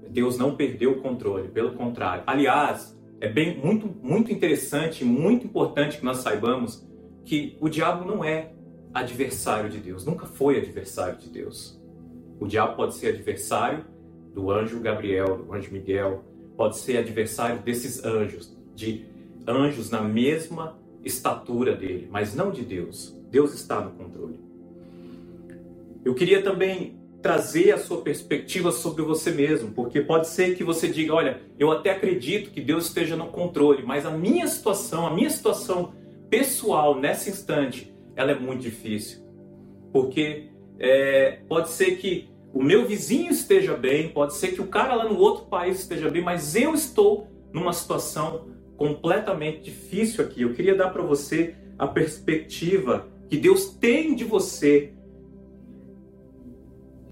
Deus 0.10 0.38
não 0.38 0.56
perdeu 0.56 0.92
o 0.92 1.02
controle, 1.02 1.48
pelo 1.48 1.74
contrário. 1.74 2.24
Aliás, 2.28 3.00
é 3.22 3.28
bem 3.28 3.58
muito 3.58 3.88
muito 4.02 4.32
interessante, 4.32 5.06
muito 5.06 5.48
importante 5.48 5.98
que 5.98 6.06
nós 6.06 6.18
saibamos 6.18 6.86
que 7.24 7.58
o 7.62 7.70
diabo 7.70 8.06
não 8.06 8.24
é 8.24 8.52
adversário 8.94 9.70
de 9.70 9.80
Deus, 9.80 10.06
nunca 10.06 10.26
foi 10.26 10.58
adversário 10.58 11.18
de 11.18 11.30
Deus. 11.30 11.82
O 12.40 12.46
diabo 12.46 12.76
pode 12.76 12.96
ser 12.96 13.08
adversário 13.08 13.86
do 14.34 14.52
anjo 14.52 14.80
Gabriel, 14.82 15.38
do 15.38 15.54
anjo 15.54 15.72
Miguel, 15.72 16.24
pode 16.58 16.78
ser 16.78 16.98
adversário 16.98 17.62
desses 17.62 18.04
anjos, 18.04 18.56
de 18.76 19.06
anjos 19.48 19.90
na 19.90 20.02
mesma 20.02 20.78
estatura 21.04 21.76
dele, 21.76 22.08
mas 22.12 22.34
não 22.34 22.52
de 22.52 22.64
Deus. 22.64 23.16
Deus 23.30 23.54
está 23.54 23.82
no 23.82 23.92
controle. 23.92 24.40
Eu 26.06 26.14
queria 26.14 26.42
também 26.42 27.00
trazer 27.22 27.72
a 27.72 27.78
sua 27.78 28.02
perspectiva 28.02 28.72
sobre 28.72 29.02
você 29.02 29.32
mesmo, 29.32 29.72
porque 29.72 30.02
pode 30.02 30.28
ser 30.28 30.56
que 30.56 30.64
você 30.64 30.90
diga, 30.90 31.14
olha, 31.14 31.42
eu 31.58 31.72
até 31.72 31.92
acredito 31.92 32.52
que 32.52 32.60
Deus 32.60 32.88
esteja 32.88 33.16
no 33.16 33.28
controle, 33.28 33.82
mas 33.82 34.06
a 34.06 34.12
minha 34.12 34.46
situação, 34.46 35.08
a 35.08 35.14
minha 35.14 35.30
situação 35.30 35.94
pessoal 36.30 37.00
nesse 37.00 37.30
instante, 37.30 37.96
ela 38.16 38.32
é 38.32 38.36
muito 38.36 38.62
difícil, 38.62 39.24
porque 39.94 40.50
é, 40.78 41.40
pode 41.48 41.70
ser 41.70 41.96
que 41.96 42.30
o 42.54 42.62
meu 42.62 42.86
vizinho 42.86 43.32
esteja 43.32 43.74
bem, 43.74 44.10
pode 44.10 44.36
ser 44.36 44.50
que 44.50 44.62
o 44.62 44.68
cara 44.68 44.94
lá 44.94 45.06
no 45.06 45.18
outro 45.18 45.46
país 45.46 45.80
esteja 45.80 46.10
bem, 46.10 46.22
mas 46.22 46.58
eu 46.58 46.74
estou 46.74 47.28
numa 47.54 47.72
situação 47.72 48.48
completamente 48.78 49.62
difícil 49.62 50.24
aqui. 50.24 50.42
Eu 50.42 50.54
queria 50.54 50.76
dar 50.76 50.90
para 50.90 51.02
você 51.02 51.56
a 51.78 51.88
perspectiva 51.88 53.08
que 53.30 53.38
Deus 53.38 53.70
tem 53.70 54.16
de 54.16 54.24
você 54.24 54.94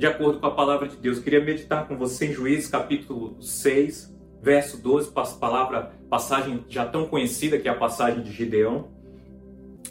de 0.01 0.07
acordo 0.07 0.39
com 0.39 0.47
a 0.47 0.51
palavra 0.51 0.87
de 0.87 0.97
Deus. 0.97 1.17
Eu 1.17 1.23
queria 1.23 1.43
meditar 1.43 1.87
com 1.87 1.95
você 1.95 2.25
em 2.25 2.33
Juízes 2.33 2.67
capítulo 2.67 3.39
6, 3.39 4.11
verso 4.41 4.81
12, 4.81 5.11
palavra, 5.39 5.91
passagem 6.09 6.65
já 6.67 6.85
tão 6.87 7.05
conhecida 7.05 7.59
que 7.59 7.67
é 7.67 7.71
a 7.71 7.77
passagem 7.77 8.23
de 8.23 8.31
Gideão. 8.31 8.89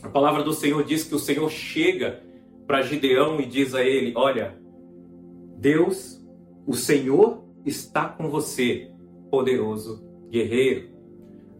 A 0.02 0.08
palavra 0.08 0.42
do 0.42 0.52
Senhor 0.52 0.82
diz 0.82 1.04
que 1.04 1.14
o 1.14 1.18
Senhor 1.18 1.48
chega 1.48 2.24
para 2.66 2.82
Gideão 2.82 3.40
e 3.40 3.46
diz 3.46 3.72
a 3.72 3.84
ele: 3.84 4.12
Olha, 4.16 4.58
Deus, 5.56 6.20
o 6.66 6.74
Senhor 6.74 7.44
está 7.64 8.08
com 8.08 8.28
você, 8.28 8.90
poderoso 9.30 10.02
guerreiro. 10.28 10.90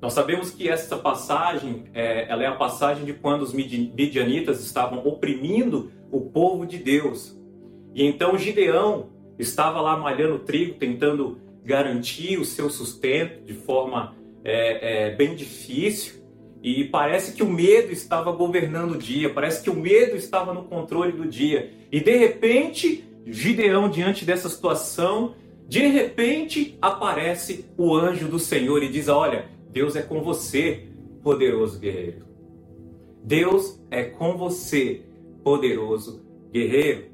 Nós 0.00 0.14
sabemos 0.14 0.50
que 0.50 0.68
essa 0.68 0.96
passagem, 0.96 1.84
é, 1.92 2.30
ela 2.30 2.42
é 2.42 2.46
a 2.46 2.56
passagem 2.56 3.04
de 3.04 3.12
quando 3.12 3.42
os 3.42 3.52
midianitas 3.52 4.64
estavam 4.64 5.06
oprimindo 5.06 5.92
o 6.10 6.22
povo 6.22 6.66
de 6.66 6.78
Deus. 6.78 7.38
E 7.94 8.04
então 8.04 8.38
Gideão 8.38 9.10
estava 9.38 9.80
lá 9.80 9.96
malhando 9.96 10.38
trigo, 10.38 10.74
tentando 10.74 11.38
garantir 11.64 12.38
o 12.38 12.44
seu 12.44 12.70
sustento 12.70 13.44
de 13.44 13.52
forma 13.52 14.14
é, 14.42 15.08
é, 15.08 15.14
bem 15.14 15.34
difícil. 15.34 16.20
E 16.62 16.84
parece 16.84 17.34
que 17.34 17.42
o 17.42 17.48
medo 17.48 17.90
estava 17.90 18.32
governando 18.32 18.92
o 18.92 18.98
dia, 18.98 19.30
parece 19.30 19.62
que 19.62 19.70
o 19.70 19.74
medo 19.74 20.16
estava 20.16 20.52
no 20.52 20.64
controle 20.64 21.12
do 21.12 21.26
dia. 21.26 21.72
E 21.90 22.00
de 22.00 22.16
repente, 22.16 23.04
Gideão, 23.26 23.88
diante 23.88 24.24
dessa 24.24 24.48
situação, 24.48 25.34
de 25.66 25.86
repente 25.86 26.76
aparece 26.80 27.66
o 27.78 27.94
anjo 27.94 28.28
do 28.28 28.38
Senhor 28.38 28.82
e 28.82 28.88
diz: 28.88 29.08
Olha, 29.08 29.46
Deus 29.70 29.94
é 29.94 30.02
com 30.02 30.20
você, 30.22 30.88
poderoso 31.22 31.78
guerreiro. 31.78 32.26
Deus 33.22 33.80
é 33.90 34.04
com 34.04 34.36
você, 34.36 35.02
poderoso 35.44 36.24
guerreiro. 36.50 37.10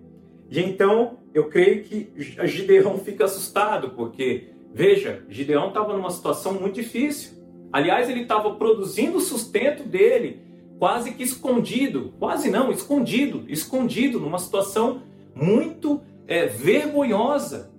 E 0.50 0.60
então 0.60 1.18
eu 1.34 1.48
creio 1.48 1.84
que 1.84 2.10
Gideão 2.44 2.98
fica 2.98 3.24
assustado, 3.26 3.90
porque, 3.90 4.48
veja, 4.72 5.24
Gideão 5.28 5.68
estava 5.68 5.94
numa 5.94 6.10
situação 6.10 6.54
muito 6.54 6.76
difícil. 6.76 7.36
Aliás, 7.72 8.08
ele 8.08 8.22
estava 8.22 8.54
produzindo 8.54 9.18
o 9.18 9.20
sustento 9.20 9.82
dele, 9.82 10.40
quase 10.78 11.12
que 11.12 11.22
escondido, 11.22 12.14
quase 12.18 12.50
não, 12.50 12.70
escondido, 12.70 13.44
escondido, 13.48 14.18
numa 14.18 14.38
situação 14.38 15.02
muito 15.34 16.00
é, 16.26 16.46
vergonhosa. 16.46 17.70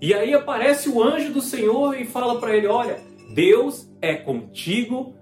E 0.00 0.14
aí 0.14 0.32
aparece 0.32 0.88
o 0.88 1.02
anjo 1.02 1.32
do 1.32 1.40
Senhor 1.40 2.00
e 2.00 2.04
fala 2.04 2.38
para 2.38 2.56
ele: 2.56 2.66
Olha, 2.66 3.00
Deus 3.34 3.85
é 4.00 4.14
contigo, 4.14 5.14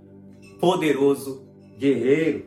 poderoso 0.60 1.46
guerreiro. 1.78 2.46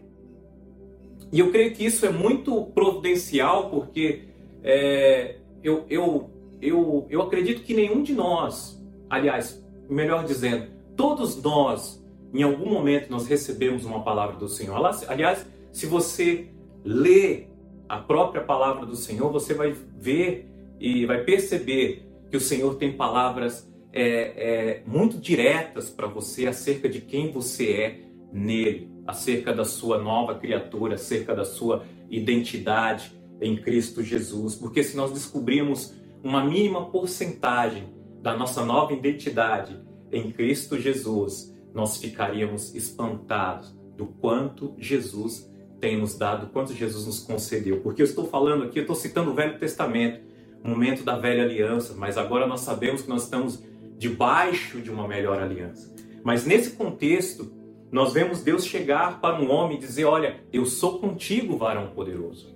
E 1.32 1.40
eu 1.40 1.52
creio 1.52 1.74
que 1.74 1.86
isso 1.86 2.06
é 2.06 2.10
muito 2.10 2.66
providencial, 2.68 3.70
porque 3.70 4.30
é, 4.64 5.38
eu, 5.64 5.86
eu, 5.90 6.30
eu, 6.62 7.06
eu 7.10 7.22
acredito 7.22 7.64
que 7.64 7.74
nenhum 7.74 8.02
de 8.02 8.14
nós, 8.14 8.82
aliás, 9.10 9.64
melhor 9.90 10.26
dizendo, 10.26 10.68
todos 10.96 11.42
nós, 11.42 12.04
em 12.34 12.44
algum 12.44 12.70
momento, 12.70 13.10
nós 13.10 13.28
recebemos 13.28 13.86
uma 13.86 14.04
palavra 14.04 14.38
do 14.38 14.48
Senhor. 14.48 14.76
Aliás, 15.08 15.46
se 15.72 15.86
você 15.86 16.48
lê 16.84 17.48
a 17.88 17.98
própria 17.98 18.42
palavra 18.42 18.86
do 18.86 18.96
Senhor, 18.96 19.32
você 19.32 19.54
vai 19.54 19.74
ver 19.98 20.50
e 20.80 21.06
vai 21.06 21.24
perceber 21.24 22.08
que 22.30 22.38
o 22.38 22.42
Senhor 22.42 22.76
tem 22.76 22.96
palavras 22.96 23.70
é, 24.00 24.34
é, 24.38 24.84
muito 24.86 25.18
diretas 25.18 25.90
para 25.90 26.08
você 26.08 26.46
acerca 26.46 26.88
de 26.88 27.02
quem 27.02 27.32
você 27.32 27.72
é 27.72 28.02
nele, 28.32 28.92
acerca 29.08 29.54
da 29.54 29.66
sua 29.66 29.98
nova 29.98 30.36
criatura, 30.36 30.96
acerca 30.96 31.36
da 31.36 31.44
sua 31.44 31.84
identidade 32.10 33.12
em 33.42 33.56
Cristo 33.58 34.04
Jesus. 34.04 34.56
Porque 34.56 34.84
se 34.84 34.96
nós 34.96 35.12
descobrirmos 35.12 35.96
uma 36.24 36.44
mínima 36.44 36.90
porcentagem 36.92 37.86
da 38.22 38.38
nossa 38.38 38.64
nova 38.64 38.94
identidade 38.94 39.80
em 40.12 40.32
Cristo 40.32 40.80
Jesus, 40.80 41.56
nós 41.74 41.98
ficaríamos 41.98 42.76
espantados 42.76 43.76
do 43.96 44.06
quanto 44.06 44.76
Jesus 44.78 45.52
tem 45.80 45.98
nos 45.98 46.18
dado, 46.18 46.52
quanto 46.52 46.74
Jesus 46.74 47.06
nos 47.06 47.20
concedeu. 47.20 47.82
Porque 47.82 48.02
eu 48.02 48.06
estou 48.06 48.28
falando 48.28 48.64
aqui, 48.64 48.80
eu 48.80 48.84
estou 48.84 48.96
citando 48.96 49.32
o 49.32 49.34
Velho 49.34 49.60
Testamento, 49.60 50.22
momento 50.64 51.04
da 51.04 51.18
velha 51.18 51.44
aliança, 51.44 51.94
mas 51.96 52.18
agora 52.18 52.46
nós 52.46 52.62
sabemos 52.62 53.02
que 53.02 53.10
nós 53.10 53.24
estamos 53.24 53.64
debaixo 53.98 54.80
de 54.80 54.92
uma 54.92 55.08
melhor 55.08 55.42
aliança. 55.42 55.94
Mas 56.24 56.46
nesse 56.46 56.72
contexto, 56.72 57.52
nós 57.92 58.14
vemos 58.14 58.42
Deus 58.42 58.66
chegar 58.66 59.20
para 59.22 59.42
um 59.42 59.50
homem 59.50 59.78
e 59.78 59.80
dizer: 59.80 60.06
Olha, 60.06 60.42
eu 60.52 60.66
sou 60.66 61.00
contigo, 61.00 61.58
varão 61.58 61.88
poderoso. 61.92 62.56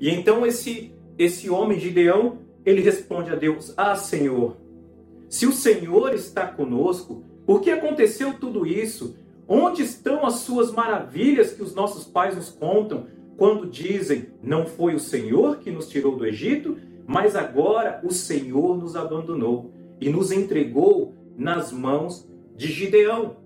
E 0.00 0.08
então 0.08 0.46
esse, 0.46 0.94
esse 1.18 1.50
homem, 1.50 1.78
Gideão, 1.78 2.38
ele 2.64 2.80
responde 2.80 3.30
a 3.30 3.34
Deus: 3.34 3.74
Ah, 3.76 3.96
Senhor, 3.96 4.56
se 5.28 5.46
o 5.46 5.52
Senhor 5.52 6.14
está 6.14 6.46
conosco, 6.46 7.24
por 7.44 7.60
que 7.60 7.70
aconteceu 7.70 8.34
tudo 8.34 8.66
isso? 8.66 9.16
Onde 9.48 9.82
estão 9.82 10.24
as 10.24 10.34
suas 10.34 10.70
maravilhas 10.70 11.52
que 11.52 11.62
os 11.62 11.74
nossos 11.74 12.04
pais 12.04 12.36
nos 12.36 12.50
contam 12.50 13.06
quando 13.36 13.66
dizem: 13.66 14.28
Não 14.42 14.64
foi 14.64 14.94
o 14.94 15.00
Senhor 15.00 15.56
que 15.58 15.70
nos 15.70 15.88
tirou 15.88 16.16
do 16.16 16.24
Egito, 16.24 16.78
mas 17.04 17.34
agora 17.34 18.00
o 18.04 18.12
Senhor 18.12 18.78
nos 18.78 18.94
abandonou 18.94 19.71
e 20.02 20.10
nos 20.10 20.32
entregou 20.32 21.14
nas 21.36 21.70
mãos 21.70 22.28
de 22.56 22.66
Gideão. 22.66 23.36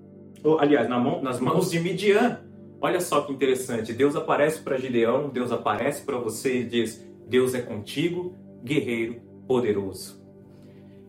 Ou, 0.43 0.59
aliás, 0.59 0.89
na 0.89 0.99
mão, 0.99 1.23
nas 1.23 1.39
mãos 1.39 1.71
de 1.71 1.79
Midian. 1.79 2.41
Olha 2.81 2.99
só 2.99 3.21
que 3.21 3.33
interessante. 3.33 3.93
Deus 3.93 4.17
aparece 4.17 4.63
para 4.63 4.79
Gideão, 4.79 5.29
Deus 5.29 5.53
aparece 5.53 6.03
para 6.03 6.17
você 6.17 6.61
e 6.61 6.65
diz: 6.65 7.07
Deus 7.29 7.55
é 7.55 7.61
contigo, 7.61 8.35
guerreiro 8.65 9.21
poderoso. 9.47 10.25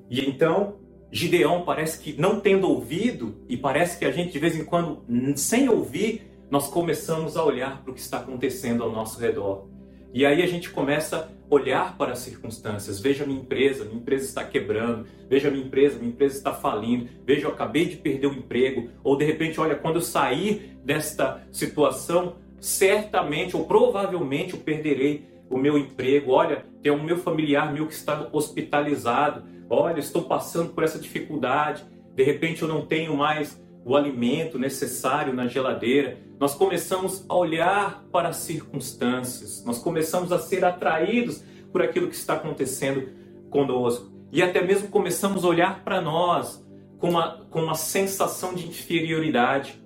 E 0.10 0.28
então, 0.28 0.76
Gideão 1.10 1.64
parece 1.64 2.00
que 2.00 2.20
não 2.20 2.42
tendo 2.42 2.70
ouvido, 2.70 3.36
e 3.48 3.56
parece 3.56 3.98
que 3.98 4.04
a 4.04 4.12
gente 4.12 4.34
de 4.34 4.40
vez 4.40 4.54
em 4.56 4.66
quando, 4.66 5.02
sem 5.38 5.70
ouvir, 5.70 6.30
nós 6.52 6.68
começamos 6.68 7.38
a 7.38 7.44
olhar 7.44 7.82
para 7.84 7.92
o 7.92 7.94
que 7.94 8.02
está 8.02 8.18
acontecendo 8.18 8.84
ao 8.84 8.92
nosso 8.92 9.18
redor. 9.18 9.68
E 10.14 10.26
aí 10.26 10.42
a 10.42 10.48
gente 10.48 10.70
começa 10.70 11.32
olhar 11.50 11.98
para 11.98 12.14
as 12.14 12.20
circunstâncias. 12.20 13.00
Veja 13.00 13.26
minha 13.26 13.40
empresa, 13.40 13.86
minha 13.86 13.98
empresa 13.98 14.26
está 14.26 14.44
quebrando. 14.44 15.08
Veja 15.30 15.50
minha 15.50 15.66
empresa, 15.66 15.98
minha 15.98 16.12
empresa 16.12 16.38
está 16.38 16.54
falindo. 16.54 17.10
Veja, 17.26 17.48
eu 17.48 17.52
acabei 17.52 17.86
de 17.86 17.96
perder 17.98 18.28
o 18.28 18.34
emprego. 18.34 18.90
Ou 19.04 19.18
de 19.18 19.26
repente, 19.26 19.60
olha, 19.60 19.76
quando 19.76 19.96
eu 19.96 20.02
sair 20.02 20.78
desta 20.84 21.42
situação, 21.52 22.36
certamente 22.60 23.56
ou 23.56 23.66
provavelmente 23.66 24.54
eu 24.54 24.60
perderei 24.60 25.26
o 25.50 25.58
meu 25.58 25.78
emprego. 25.78 26.32
Olha, 26.32 26.66
tem 26.82 26.92
um 26.92 27.04
meu 27.04 27.18
familiar 27.18 27.72
meu 27.72 27.88
que 27.88 27.94
está 27.94 28.28
hospitalizado. 28.32 29.44
Olha, 29.70 30.00
estou 30.00 30.24
passando 30.24 30.74
por 30.74 30.84
essa 30.84 31.00
dificuldade. 31.00 31.86
De 32.16 32.24
repente 32.24 32.62
eu 32.62 32.68
não 32.68 32.86
tenho 32.86 33.16
mais 33.16 33.62
o 33.88 33.96
alimento 33.96 34.60
necessário 34.60 35.34
na 35.34 35.48
geladeira. 35.48 36.18
Nós 36.38 36.54
começamos 36.54 37.24
a 37.30 37.34
olhar 37.34 38.04
para 38.12 38.28
as 38.28 38.36
circunstâncias. 38.36 39.64
Nós 39.64 39.80
começamos 39.80 40.34
a 40.34 40.40
ser 40.40 40.66
atraídos 40.66 41.42
por 41.72 41.82
aquilo 41.82 42.10
que 42.10 42.16
está 42.16 42.34
acontecendo 42.34 43.08
conosco. 43.50 44.12
E 44.30 44.44
até 44.44 44.62
mesmo 44.62 44.90
começamos 44.90 45.46
a 45.46 45.48
olhar 45.48 45.86
para 45.86 46.02
nós 46.02 46.62
com 47.00 47.12
uma, 47.12 47.46
com 47.50 47.64
uma 47.64 47.76
sensação 47.76 48.54
de 48.54 48.68
inferioridade. 48.68 49.82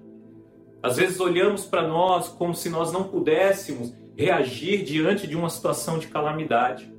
Às 0.81 0.97
vezes 0.97 1.19
olhamos 1.19 1.63
para 1.65 1.87
nós 1.87 2.27
como 2.27 2.55
se 2.55 2.71
nós 2.71 2.91
não 2.91 3.03
pudéssemos 3.03 3.93
reagir 4.17 4.83
diante 4.83 5.27
de 5.27 5.35
uma 5.35 5.49
situação 5.49 5.99
de 5.99 6.07
calamidade. 6.07 6.91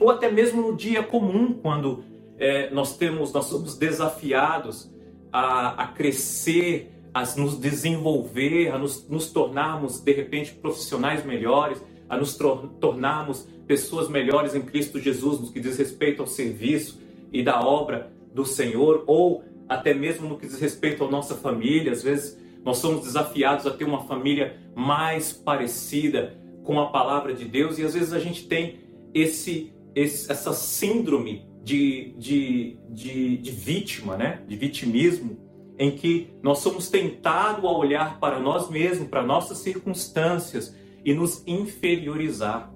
Ou 0.00 0.10
até 0.10 0.28
mesmo 0.28 0.60
no 0.60 0.76
dia 0.76 1.04
comum, 1.04 1.52
quando 1.52 2.02
é, 2.36 2.68
nós 2.70 2.96
temos, 2.96 3.32
nós 3.32 3.44
somos 3.44 3.78
desafiados 3.78 4.91
a, 5.32 5.84
a 5.84 5.86
crescer, 5.88 6.92
a 7.14 7.22
nos 7.36 7.58
desenvolver, 7.58 8.68
a 8.68 8.78
nos, 8.78 9.08
nos, 9.08 9.30
tornarmos 9.30 10.00
de 10.00 10.12
repente 10.12 10.52
profissionais 10.52 11.24
melhores, 11.24 11.82
a 12.08 12.16
nos 12.16 12.36
tornarmos 12.36 13.48
pessoas 13.66 14.08
melhores 14.08 14.54
em 14.54 14.60
Cristo 14.60 15.00
Jesus, 15.00 15.40
no 15.40 15.50
que 15.50 15.60
diz 15.60 15.78
respeito 15.78 16.20
ao 16.20 16.26
serviço 16.26 17.00
e 17.32 17.42
da 17.42 17.60
obra 17.60 18.12
do 18.34 18.44
Senhor, 18.44 19.04
ou 19.06 19.44
até 19.68 19.94
mesmo 19.94 20.28
no 20.28 20.38
que 20.38 20.46
diz 20.46 20.60
respeito 20.60 21.04
à 21.04 21.10
nossa 21.10 21.34
família. 21.34 21.92
Às 21.92 22.02
vezes 22.02 22.38
nós 22.64 22.78
somos 22.78 23.04
desafiados 23.04 23.66
a 23.66 23.70
ter 23.70 23.84
uma 23.84 24.04
família 24.04 24.58
mais 24.74 25.32
parecida 25.32 26.36
com 26.62 26.78
a 26.80 26.90
palavra 26.90 27.34
de 27.34 27.44
Deus 27.44 27.78
e 27.78 27.84
às 27.84 27.94
vezes 27.94 28.12
a 28.12 28.18
gente 28.18 28.46
tem 28.46 28.80
esse, 29.12 29.72
esse 29.94 30.30
essa 30.30 30.52
síndrome 30.52 31.44
de, 31.62 32.14
de, 32.18 32.78
de, 32.88 33.36
de 33.36 33.50
vítima, 33.50 34.16
né? 34.16 34.42
de 34.46 34.56
vitimismo, 34.56 35.38
em 35.78 35.92
que 35.92 36.28
nós 36.42 36.58
somos 36.58 36.90
tentados 36.90 37.64
a 37.64 37.70
olhar 37.70 38.18
para 38.18 38.38
nós 38.38 38.68
mesmos, 38.68 39.08
para 39.08 39.22
nossas 39.22 39.58
circunstâncias 39.58 40.74
e 41.04 41.14
nos 41.14 41.42
inferiorizar. 41.46 42.72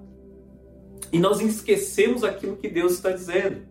E 1.11 1.19
nós 1.19 1.39
esquecemos 1.39 2.23
aquilo 2.23 2.57
que 2.57 2.69
Deus 2.69 2.93
está 2.93 3.11
dizendo. 3.11 3.61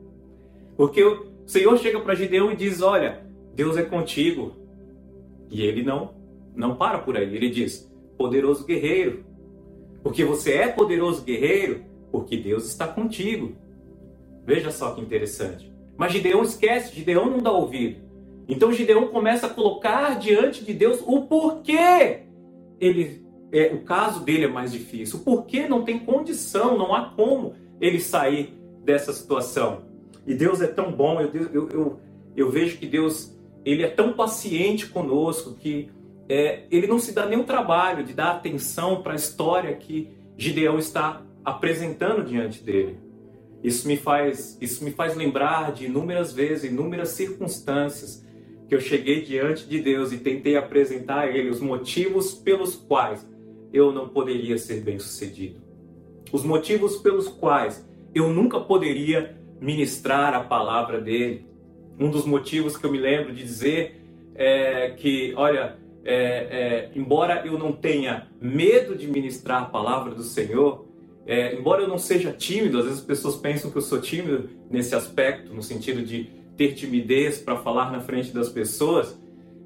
Porque 0.76 1.02
o 1.02 1.32
Senhor 1.46 1.76
chega 1.78 2.00
para 2.00 2.14
Gideão 2.14 2.52
e 2.52 2.56
diz: 2.56 2.80
Olha, 2.80 3.26
Deus 3.54 3.76
é 3.76 3.82
contigo. 3.82 4.54
E 5.50 5.62
ele 5.62 5.82
não, 5.82 6.14
não 6.54 6.76
para 6.76 6.98
por 6.98 7.16
aí. 7.16 7.34
Ele 7.34 7.50
diz: 7.50 7.90
Poderoso 8.16 8.64
guerreiro. 8.64 9.24
Porque 10.02 10.24
você 10.24 10.52
é 10.52 10.68
poderoso 10.68 11.22
guerreiro, 11.22 11.84
porque 12.12 12.36
Deus 12.36 12.66
está 12.66 12.86
contigo. 12.86 13.56
Veja 14.46 14.70
só 14.70 14.94
que 14.94 15.00
interessante. 15.00 15.72
Mas 15.96 16.12
Gideão 16.12 16.42
esquece, 16.42 16.94
Gideão 16.94 17.28
não 17.28 17.38
dá 17.38 17.50
ouvido. 17.50 18.00
Então 18.48 18.72
Gideão 18.72 19.08
começa 19.08 19.46
a 19.46 19.50
colocar 19.50 20.18
diante 20.18 20.64
de 20.64 20.72
Deus 20.72 21.02
o 21.04 21.22
porquê 21.22 22.20
ele 22.78 23.26
é, 23.52 23.72
o 23.72 23.82
caso 23.82 24.24
dele 24.24 24.44
é 24.44 24.48
mais 24.48 24.72
difícil, 24.72 25.18
o 25.18 25.22
porquê 25.22 25.66
não 25.68 25.82
tem 25.82 25.98
condição, 25.98 26.76
não 26.76 26.94
há 26.94 27.10
como 27.10 27.54
ele 27.80 28.00
sair 28.00 28.54
dessa 28.84 29.12
situação. 29.12 29.82
E 30.26 30.34
Deus 30.34 30.60
é 30.60 30.66
tão 30.66 30.92
bom, 30.92 31.20
eu, 31.20 31.30
eu, 31.52 31.68
eu, 31.70 32.00
eu 32.36 32.50
vejo 32.50 32.78
que 32.78 32.86
Deus 32.86 33.36
ele 33.64 33.82
é 33.82 33.88
tão 33.88 34.12
paciente 34.12 34.88
conosco 34.88 35.54
que 35.54 35.90
é, 36.28 36.64
ele 36.70 36.86
não 36.86 36.98
se 36.98 37.12
dá 37.12 37.26
nem 37.26 37.38
o 37.38 37.44
trabalho 37.44 38.04
de 38.04 38.12
dar 38.12 38.32
atenção 38.32 39.02
para 39.02 39.12
a 39.12 39.16
história 39.16 39.74
que 39.74 40.10
Gideão 40.36 40.78
está 40.78 41.22
apresentando 41.44 42.24
diante 42.24 42.62
dele. 42.62 42.98
Isso 43.62 43.88
me 43.88 43.96
faz, 43.96 44.56
isso 44.60 44.84
me 44.84 44.90
faz 44.90 45.16
lembrar 45.16 45.72
de 45.72 45.86
inúmeras 45.86 46.32
vezes, 46.32 46.70
inúmeras 46.70 47.10
circunstâncias 47.10 48.24
que 48.68 48.74
eu 48.74 48.80
cheguei 48.80 49.22
diante 49.22 49.66
de 49.66 49.80
Deus 49.80 50.12
e 50.12 50.18
tentei 50.18 50.56
apresentar 50.56 51.20
a 51.20 51.26
Ele 51.26 51.50
os 51.50 51.60
motivos 51.60 52.34
pelos 52.34 52.74
quais 52.74 53.26
eu 53.72 53.92
não 53.92 54.08
poderia 54.08 54.58
ser 54.58 54.80
bem-sucedido. 54.80 55.60
Os 56.32 56.44
motivos 56.44 56.96
pelos 56.96 57.28
quais 57.28 57.86
eu 58.14 58.30
nunca 58.30 58.58
poderia 58.60 59.36
ministrar 59.60 60.34
a 60.34 60.40
palavra 60.40 61.00
dele. 61.00 61.46
Um 61.98 62.10
dos 62.10 62.24
motivos 62.24 62.76
que 62.76 62.84
eu 62.84 62.92
me 62.92 62.98
lembro 62.98 63.32
de 63.32 63.42
dizer 63.42 64.02
é 64.34 64.90
que, 64.90 65.32
olha, 65.36 65.76
é, 66.04 66.14
é, 66.14 66.90
embora 66.94 67.44
eu 67.44 67.58
não 67.58 67.72
tenha 67.72 68.28
medo 68.40 68.94
de 68.94 69.06
ministrar 69.06 69.62
a 69.62 69.66
palavra 69.66 70.14
do 70.14 70.22
Senhor, 70.22 70.85
é, 71.26 71.56
embora 71.56 71.82
eu 71.82 71.88
não 71.88 71.98
seja 71.98 72.32
tímido, 72.32 72.78
às 72.78 72.84
vezes 72.84 73.00
as 73.00 73.04
pessoas 73.04 73.36
pensam 73.36 73.70
que 73.70 73.76
eu 73.76 73.82
sou 73.82 74.00
tímido 74.00 74.48
nesse 74.70 74.94
aspecto, 74.94 75.52
no 75.52 75.62
sentido 75.62 76.02
de 76.02 76.30
ter 76.56 76.74
timidez 76.74 77.38
para 77.38 77.56
falar 77.56 77.90
na 77.90 78.00
frente 78.00 78.32
das 78.32 78.48
pessoas, 78.48 79.18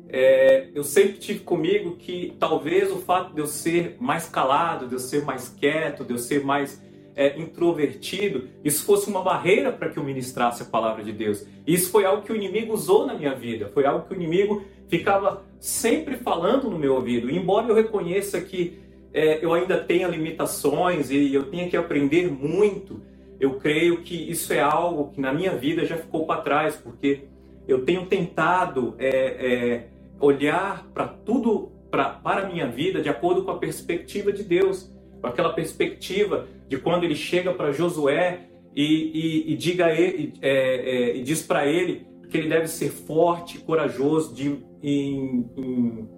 é, 0.08 0.68
eu 0.74 0.82
sempre 0.82 1.18
tive 1.18 1.40
comigo 1.40 1.96
que 1.96 2.34
talvez 2.38 2.90
o 2.90 2.96
fato 2.96 3.32
de 3.32 3.40
eu 3.40 3.46
ser 3.46 3.96
mais 4.00 4.28
calado, 4.28 4.88
de 4.88 4.94
eu 4.94 4.98
ser 4.98 5.24
mais 5.24 5.48
quieto, 5.48 6.04
de 6.04 6.12
eu 6.12 6.18
ser 6.18 6.42
mais 6.44 6.82
é, 7.14 7.38
introvertido, 7.38 8.48
isso 8.64 8.84
fosse 8.84 9.08
uma 9.08 9.22
barreira 9.22 9.70
para 9.70 9.90
que 9.90 9.98
eu 9.98 10.02
ministrasse 10.02 10.62
a 10.62 10.66
palavra 10.66 11.04
de 11.04 11.12
Deus. 11.12 11.46
Isso 11.66 11.90
foi 11.90 12.04
algo 12.04 12.22
que 12.22 12.32
o 12.32 12.36
inimigo 12.36 12.72
usou 12.72 13.06
na 13.06 13.14
minha 13.14 13.34
vida, 13.34 13.70
foi 13.72 13.84
algo 13.84 14.06
que 14.08 14.14
o 14.14 14.16
inimigo 14.16 14.64
ficava 14.88 15.44
sempre 15.60 16.16
falando 16.16 16.68
no 16.68 16.78
meu 16.78 16.94
ouvido. 16.94 17.30
E 17.30 17.36
embora 17.36 17.68
eu 17.68 17.74
reconheça 17.74 18.40
que 18.40 18.79
é, 19.12 19.44
eu 19.44 19.52
ainda 19.52 19.78
tenha 19.78 20.06
limitações 20.06 21.10
e 21.10 21.34
eu 21.34 21.44
tenha 21.44 21.68
que 21.68 21.76
aprender 21.76 22.30
muito, 22.30 23.02
eu 23.40 23.54
creio 23.54 24.02
que 24.02 24.14
isso 24.14 24.52
é 24.52 24.60
algo 24.60 25.10
que 25.10 25.20
na 25.20 25.32
minha 25.32 25.56
vida 25.56 25.84
já 25.84 25.96
ficou 25.96 26.26
para 26.26 26.42
trás, 26.42 26.76
porque 26.76 27.24
eu 27.66 27.84
tenho 27.84 28.06
tentado 28.06 28.94
é, 28.98 29.08
é, 29.08 29.88
olhar 30.20 30.86
para 30.92 31.06
tudo, 31.06 31.72
pra, 31.90 32.10
para 32.10 32.42
a 32.42 32.48
minha 32.48 32.66
vida, 32.66 33.00
de 33.00 33.08
acordo 33.08 33.44
com 33.44 33.50
a 33.50 33.58
perspectiva 33.58 34.32
de 34.32 34.44
Deus, 34.44 34.92
com 35.20 35.26
aquela 35.26 35.52
perspectiva 35.52 36.46
de 36.68 36.76
quando 36.78 37.04
ele 37.04 37.14
chega 37.14 37.52
para 37.52 37.72
Josué 37.72 38.46
e, 38.74 38.84
e, 38.84 39.52
e, 39.52 39.56
diga 39.56 39.90
ele, 39.90 40.34
é, 40.42 40.50
é, 40.50 41.16
e 41.16 41.22
diz 41.22 41.42
para 41.42 41.66
ele 41.66 42.06
que 42.28 42.38
ele 42.38 42.48
deve 42.48 42.68
ser 42.68 42.90
forte, 42.90 43.58
corajoso 43.58 44.34
de, 44.34 44.56
em, 44.82 45.46
em, 45.56 46.08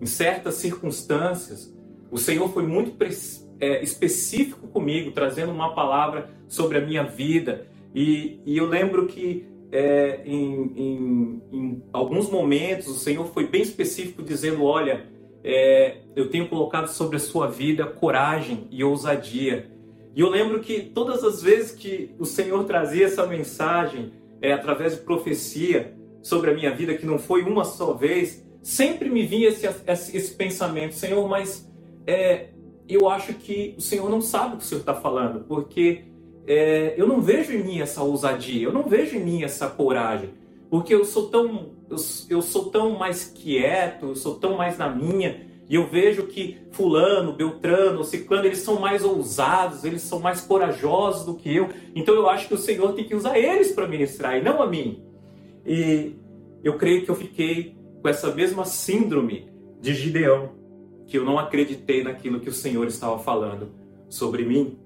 em 0.00 0.06
certas 0.06 0.54
circunstâncias. 0.54 1.73
O 2.14 2.16
Senhor 2.16 2.48
foi 2.52 2.64
muito 2.64 2.94
é, 3.58 3.82
específico 3.82 4.68
comigo, 4.68 5.10
trazendo 5.10 5.50
uma 5.50 5.74
palavra 5.74 6.30
sobre 6.46 6.78
a 6.78 6.80
minha 6.80 7.02
vida. 7.02 7.66
E, 7.92 8.38
e 8.46 8.56
eu 8.56 8.66
lembro 8.66 9.06
que 9.06 9.44
é, 9.72 10.20
em, 10.24 10.72
em, 10.76 11.42
em, 11.52 11.82
alguns 11.92 12.30
momentos 12.30 12.86
o 12.86 12.94
Senhor 12.94 13.26
foi 13.32 13.48
bem 13.48 13.62
específico, 13.62 14.22
dizendo: 14.22 14.62
Olha, 14.62 15.08
é, 15.42 16.02
eu 16.14 16.30
tenho 16.30 16.48
colocado 16.48 16.86
sobre 16.86 17.16
a 17.16 17.18
sua 17.18 17.48
vida 17.48 17.84
coragem 17.84 18.68
e 18.70 18.84
ousadia. 18.84 19.68
E 20.14 20.20
eu 20.20 20.30
lembro 20.30 20.60
que 20.60 20.82
todas 20.82 21.24
as 21.24 21.42
vezes 21.42 21.72
que 21.72 22.14
o 22.16 22.24
Senhor 22.24 22.62
trazia 22.62 23.06
essa 23.06 23.26
mensagem, 23.26 24.12
é, 24.40 24.52
através 24.52 24.94
de 24.94 25.00
profecia 25.00 25.96
sobre 26.22 26.52
a 26.52 26.54
minha 26.54 26.70
vida, 26.72 26.94
que 26.94 27.04
não 27.04 27.18
foi 27.18 27.42
uma 27.42 27.64
só 27.64 27.92
vez, 27.92 28.46
sempre 28.62 29.10
me 29.10 29.26
vinha 29.26 29.48
esse, 29.48 29.66
esse, 29.84 30.16
esse 30.16 30.32
pensamento: 30.36 30.94
Senhor, 30.94 31.28
mas 31.28 31.73
é, 32.06 32.48
eu 32.88 33.08
acho 33.08 33.34
que 33.34 33.74
o 33.78 33.80
Senhor 33.80 34.08
não 34.10 34.20
sabe 34.20 34.54
o 34.54 34.58
que 34.58 34.64
o 34.64 34.66
Senhor 34.66 34.80
está 34.80 34.94
falando, 34.94 35.44
porque 35.44 36.04
é, 36.46 36.94
eu 36.96 37.06
não 37.06 37.20
vejo 37.20 37.52
em 37.52 37.62
mim 37.62 37.80
essa 37.80 38.02
ousadia, 38.02 38.64
eu 38.64 38.72
não 38.72 38.82
vejo 38.82 39.16
em 39.16 39.24
mim 39.24 39.42
essa 39.42 39.68
coragem, 39.68 40.30
porque 40.68 40.94
eu 40.94 41.04
sou 41.04 41.28
tão, 41.28 41.70
eu, 41.88 41.96
eu 42.28 42.42
sou 42.42 42.66
tão 42.66 42.90
mais 42.98 43.24
quieto, 43.24 44.06
eu 44.08 44.16
sou 44.16 44.34
tão 44.34 44.56
mais 44.56 44.76
na 44.76 44.88
minha, 44.88 45.46
e 45.66 45.76
eu 45.76 45.86
vejo 45.86 46.26
que 46.26 46.58
fulano, 46.72 47.32
Beltrano, 47.32 48.04
Ciclano, 48.04 48.44
eles 48.44 48.58
são 48.58 48.78
mais 48.78 49.02
ousados, 49.02 49.84
eles 49.84 50.02
são 50.02 50.18
mais 50.20 50.42
corajosos 50.42 51.24
do 51.24 51.34
que 51.34 51.54
eu, 51.54 51.68
então 51.94 52.14
eu 52.14 52.28
acho 52.28 52.48
que 52.48 52.54
o 52.54 52.58
Senhor 52.58 52.92
tem 52.92 53.04
que 53.04 53.14
usar 53.14 53.38
eles 53.38 53.72
para 53.72 53.88
ministrar, 53.88 54.36
e 54.36 54.42
não 54.42 54.62
a 54.62 54.66
mim. 54.66 55.02
E 55.66 56.16
eu 56.62 56.76
creio 56.76 57.02
que 57.02 57.10
eu 57.10 57.14
fiquei 57.14 57.74
com 58.02 58.08
essa 58.08 58.34
mesma 58.34 58.66
síndrome 58.66 59.48
de 59.80 59.94
Gideão, 59.94 60.50
que 61.06 61.18
eu 61.18 61.24
não 61.24 61.38
acreditei 61.38 62.02
naquilo 62.02 62.40
que 62.40 62.48
o 62.48 62.52
Senhor 62.52 62.86
estava 62.86 63.18
falando 63.18 63.70
sobre 64.08 64.44
mim. 64.44 64.78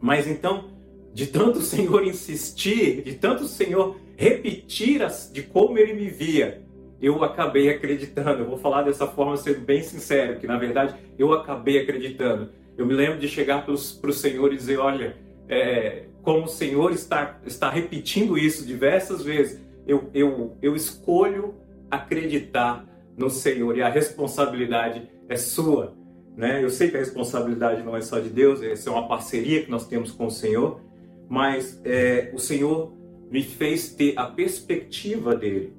Mas 0.00 0.26
então, 0.26 0.70
de 1.12 1.26
tanto 1.26 1.58
o 1.58 1.62
Senhor 1.62 2.04
insistir, 2.04 3.02
de 3.02 3.14
tanto 3.14 3.44
o 3.44 3.48
Senhor 3.48 3.96
repetir 4.16 5.02
as, 5.02 5.30
de 5.32 5.42
como 5.42 5.78
ele 5.78 5.94
me 5.94 6.08
via, 6.10 6.62
eu 7.00 7.22
acabei 7.24 7.70
acreditando. 7.70 8.42
Eu 8.42 8.46
vou 8.46 8.58
falar 8.58 8.82
dessa 8.82 9.06
forma 9.06 9.36
sendo 9.36 9.60
bem 9.60 9.82
sincero, 9.82 10.38
que 10.38 10.46
na 10.46 10.58
verdade 10.58 10.94
eu 11.18 11.32
acabei 11.32 11.80
acreditando 11.80 12.50
Eu 12.76 12.86
me 12.86 12.94
lembro 12.94 13.18
de 13.18 13.28
chegar 13.28 13.64
para 13.64 13.72
o 13.72 14.12
Senhor 14.12 14.52
e 14.52 14.56
dizer: 14.56 14.78
Olha, 14.78 15.16
é, 15.48 16.04
como 16.22 16.44
o 16.44 16.48
Senhor 16.48 16.92
está, 16.92 17.40
está 17.46 17.70
repetindo 17.70 18.36
isso 18.36 18.66
diversas 18.66 19.22
vezes, 19.22 19.60
eu, 19.86 20.10
eu, 20.14 20.56
eu 20.62 20.76
escolho 20.76 21.54
acreditar 21.90 22.86
no 23.16 23.30
Senhor 23.30 23.76
e 23.76 23.82
a 23.82 23.88
responsabilidade 23.88 25.08
é 25.28 25.36
sua. 25.36 25.94
Né? 26.36 26.62
Eu 26.62 26.70
sei 26.70 26.90
que 26.90 26.96
a 26.96 27.00
responsabilidade 27.00 27.82
não 27.82 27.96
é 27.96 28.00
só 28.00 28.18
de 28.18 28.28
Deus, 28.28 28.62
essa 28.62 28.88
é 28.88 28.92
uma 28.92 29.06
parceria 29.08 29.62
que 29.62 29.70
nós 29.70 29.86
temos 29.86 30.10
com 30.10 30.26
o 30.26 30.30
Senhor, 30.30 30.80
mas 31.28 31.80
é, 31.84 32.30
o 32.34 32.38
Senhor 32.38 32.92
me 33.30 33.42
fez 33.42 33.92
ter 33.94 34.18
a 34.18 34.26
perspectiva 34.26 35.34
dele. 35.34 35.74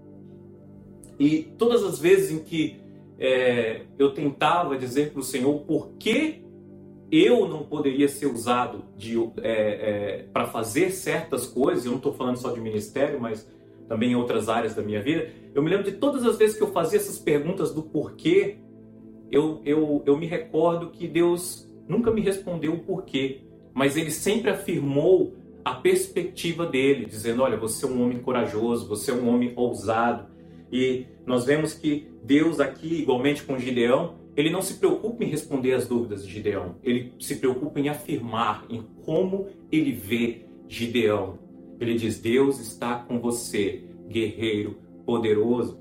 E 1.19 1.43
todas 1.57 1.83
as 1.83 1.99
vezes 1.99 2.31
em 2.31 2.39
que 2.39 2.79
é, 3.19 3.81
eu 3.99 4.13
tentava 4.13 4.77
dizer 4.77 5.11
para 5.11 5.19
o 5.19 5.23
Senhor 5.23 5.59
por 5.61 5.93
que 5.99 6.41
eu 7.11 7.47
não 7.47 7.63
poderia 7.63 8.07
ser 8.07 8.27
usado 8.27 8.85
é, 9.43 9.51
é, 9.51 10.25
para 10.31 10.47
fazer 10.47 10.91
certas 10.91 11.45
coisas, 11.45 11.85
eu 11.85 11.91
não 11.91 11.97
estou 11.97 12.13
falando 12.13 12.37
só 12.37 12.51
de 12.51 12.61
ministério, 12.61 13.19
mas 13.19 13.45
também 13.91 14.11
em 14.11 14.15
outras 14.15 14.47
áreas 14.47 14.73
da 14.73 14.81
minha 14.81 15.01
vida, 15.01 15.27
eu 15.53 15.61
me 15.61 15.69
lembro 15.69 15.83
de 15.83 15.97
todas 15.97 16.25
as 16.25 16.37
vezes 16.37 16.55
que 16.55 16.63
eu 16.63 16.71
fazia 16.71 16.97
essas 16.97 17.19
perguntas 17.19 17.73
do 17.73 17.83
porquê, 17.83 18.55
eu, 19.29 19.61
eu, 19.65 20.01
eu 20.05 20.17
me 20.17 20.25
recordo 20.25 20.91
que 20.91 21.09
Deus 21.09 21.69
nunca 21.89 22.09
me 22.09 22.21
respondeu 22.21 22.71
o 22.71 22.79
porquê, 22.79 23.41
mas 23.73 23.97
Ele 23.97 24.09
sempre 24.09 24.49
afirmou 24.49 25.35
a 25.65 25.73
perspectiva 25.73 26.65
dele, 26.65 27.05
dizendo: 27.05 27.43
Olha, 27.43 27.57
você 27.57 27.85
é 27.85 27.89
um 27.89 28.01
homem 28.01 28.19
corajoso, 28.19 28.87
você 28.87 29.11
é 29.11 29.13
um 29.13 29.27
homem 29.27 29.51
ousado. 29.57 30.31
E 30.71 31.07
nós 31.25 31.43
vemos 31.43 31.73
que 31.73 32.07
Deus, 32.23 32.61
aqui, 32.61 33.01
igualmente 33.01 33.43
com 33.43 33.59
Gideão, 33.59 34.15
ele 34.37 34.49
não 34.49 34.61
se 34.61 34.75
preocupa 34.75 35.25
em 35.25 35.27
responder 35.27 35.73
as 35.73 35.85
dúvidas 35.85 36.25
de 36.25 36.31
Gideão, 36.31 36.77
ele 36.81 37.13
se 37.19 37.35
preocupa 37.35 37.77
em 37.77 37.89
afirmar 37.89 38.65
em 38.69 38.81
como 39.03 39.47
ele 39.69 39.91
vê 39.91 40.45
Gideão. 40.69 41.50
Ele 41.81 41.95
diz: 41.95 42.19
Deus 42.19 42.59
está 42.59 42.95
com 42.95 43.19
você, 43.19 43.83
guerreiro 44.07 44.77
poderoso. 45.03 45.79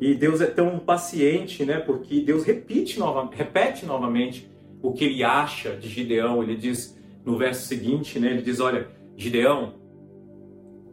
E 0.00 0.14
Deus 0.14 0.40
é 0.40 0.46
tão 0.46 0.78
paciente, 0.78 1.64
né? 1.64 1.80
Porque 1.80 2.20
Deus 2.20 2.44
repete, 2.44 2.98
nova, 2.98 3.28
repete 3.34 3.84
novamente 3.84 4.48
o 4.80 4.92
que 4.92 5.04
ele 5.04 5.24
acha 5.24 5.76
de 5.76 5.88
Gideão. 5.88 6.42
Ele 6.42 6.56
diz 6.56 6.96
no 7.24 7.36
verso 7.36 7.66
seguinte, 7.66 8.20
né? 8.20 8.30
Ele 8.30 8.42
diz: 8.42 8.60
Olha, 8.60 8.88
Gideão, 9.16 9.74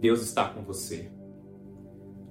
Deus 0.01 0.21
está 0.23 0.45
com 0.45 0.63
você. 0.63 1.11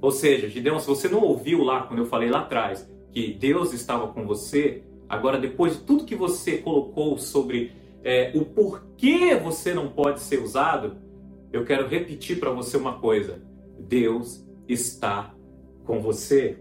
Ou 0.01 0.11
seja, 0.11 0.49
Gideão, 0.49 0.81
se 0.81 0.87
você 0.87 1.09
não 1.09 1.23
ouviu 1.23 1.63
lá 1.63 1.85
quando 1.85 2.01
eu 2.01 2.07
falei 2.07 2.29
lá 2.29 2.41
atrás 2.41 2.87
que 3.13 3.33
Deus 3.33 3.73
estava 3.73 4.09
com 4.09 4.27
você, 4.27 4.83
agora 5.09 5.39
depois 5.39 5.75
de 5.75 5.85
tudo 5.85 6.05
que 6.05 6.15
você 6.15 6.59
colocou 6.59 7.17
sobre 7.17 7.73
é, 8.05 8.33
o 8.35 8.45
porquê 8.45 9.35
você 9.37 9.73
não 9.73 9.89
pode 9.89 10.21
ser 10.21 10.43
usado, 10.43 11.06
eu 11.53 11.65
quero 11.65 11.89
repetir 11.89 12.39
para 12.39 12.51
você 12.51 12.77
uma 12.77 12.99
coisa: 12.99 13.43
Deus 13.79 14.45
está 14.69 15.35
com 15.85 16.01
você. 16.01 16.59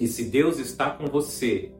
E 0.00 0.06
se 0.06 0.24
Deus 0.24 0.58
está 0.58 0.90
com 0.90 1.06
você, 1.06 1.72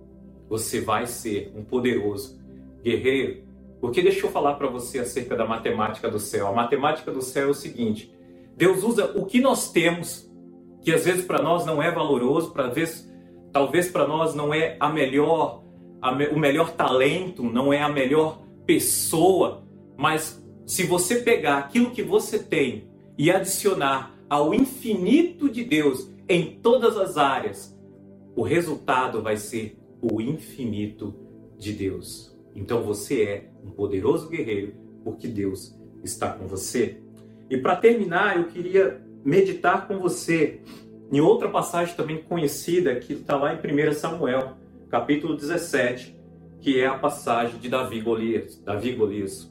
você 0.48 0.80
vai 0.80 1.06
ser 1.06 1.52
um 1.54 1.64
poderoso 1.64 2.38
guerreiro. 2.82 3.42
Porque 3.80 4.02
deixa 4.02 4.26
eu 4.26 4.30
falar 4.30 4.54
para 4.54 4.68
você 4.68 4.98
acerca 4.98 5.36
da 5.36 5.46
matemática 5.46 6.10
do 6.10 6.18
céu. 6.18 6.48
A 6.48 6.52
matemática 6.52 7.12
do 7.12 7.22
céu 7.22 7.48
é 7.48 7.50
o 7.50 7.54
seguinte: 7.54 8.12
Deus 8.56 8.82
usa 8.82 9.12
o 9.16 9.24
que 9.24 9.40
nós 9.40 9.70
temos, 9.70 10.28
que 10.82 10.92
às 10.92 11.04
vezes 11.04 11.24
para 11.24 11.40
nós 11.40 11.64
não 11.64 11.82
é 11.82 11.90
valoroso, 11.90 12.50
para 12.50 12.68
vezes, 12.68 13.08
talvez 13.52 13.88
para 13.90 14.06
nós 14.06 14.34
não 14.34 14.52
é 14.52 14.76
a 14.80 14.88
melhor, 14.88 15.62
a 16.02 16.12
me, 16.12 16.26
o 16.26 16.38
melhor 16.38 16.72
talento, 16.72 17.42
não 17.42 17.72
é 17.72 17.80
a 17.80 17.88
melhor 17.88 18.42
pessoa, 18.66 19.64
mas 19.96 20.44
se 20.68 20.84
você 20.84 21.22
pegar 21.22 21.56
aquilo 21.56 21.92
que 21.92 22.02
você 22.02 22.38
tem 22.38 22.90
e 23.16 23.30
adicionar 23.30 24.14
ao 24.28 24.52
infinito 24.52 25.48
de 25.48 25.64
Deus 25.64 26.10
em 26.28 26.58
todas 26.60 26.98
as 26.98 27.16
áreas, 27.16 27.74
o 28.36 28.42
resultado 28.42 29.22
vai 29.22 29.38
ser 29.38 29.78
o 30.02 30.20
infinito 30.20 31.14
de 31.56 31.72
Deus. 31.72 32.38
Então 32.54 32.82
você 32.82 33.22
é 33.22 33.50
um 33.64 33.70
poderoso 33.70 34.28
guerreiro 34.28 34.74
porque 35.02 35.26
Deus 35.26 35.74
está 36.04 36.30
com 36.30 36.46
você. 36.46 37.00
E 37.48 37.56
para 37.56 37.74
terminar, 37.74 38.36
eu 38.36 38.44
queria 38.48 39.02
meditar 39.24 39.88
com 39.88 39.98
você 39.98 40.60
em 41.10 41.18
outra 41.18 41.48
passagem 41.48 41.96
também 41.96 42.18
conhecida 42.18 42.94
que 42.96 43.14
está 43.14 43.38
lá 43.38 43.54
em 43.54 43.56
1 43.56 43.94
Samuel, 43.94 44.58
capítulo 44.90 45.34
17, 45.34 46.14
que 46.60 46.78
é 46.78 46.86
a 46.86 46.98
passagem 46.98 47.58
de 47.58 47.70
Davi 47.70 48.02
Golias. 48.02 48.60
Davi 48.62 48.92
Golias. 48.92 49.50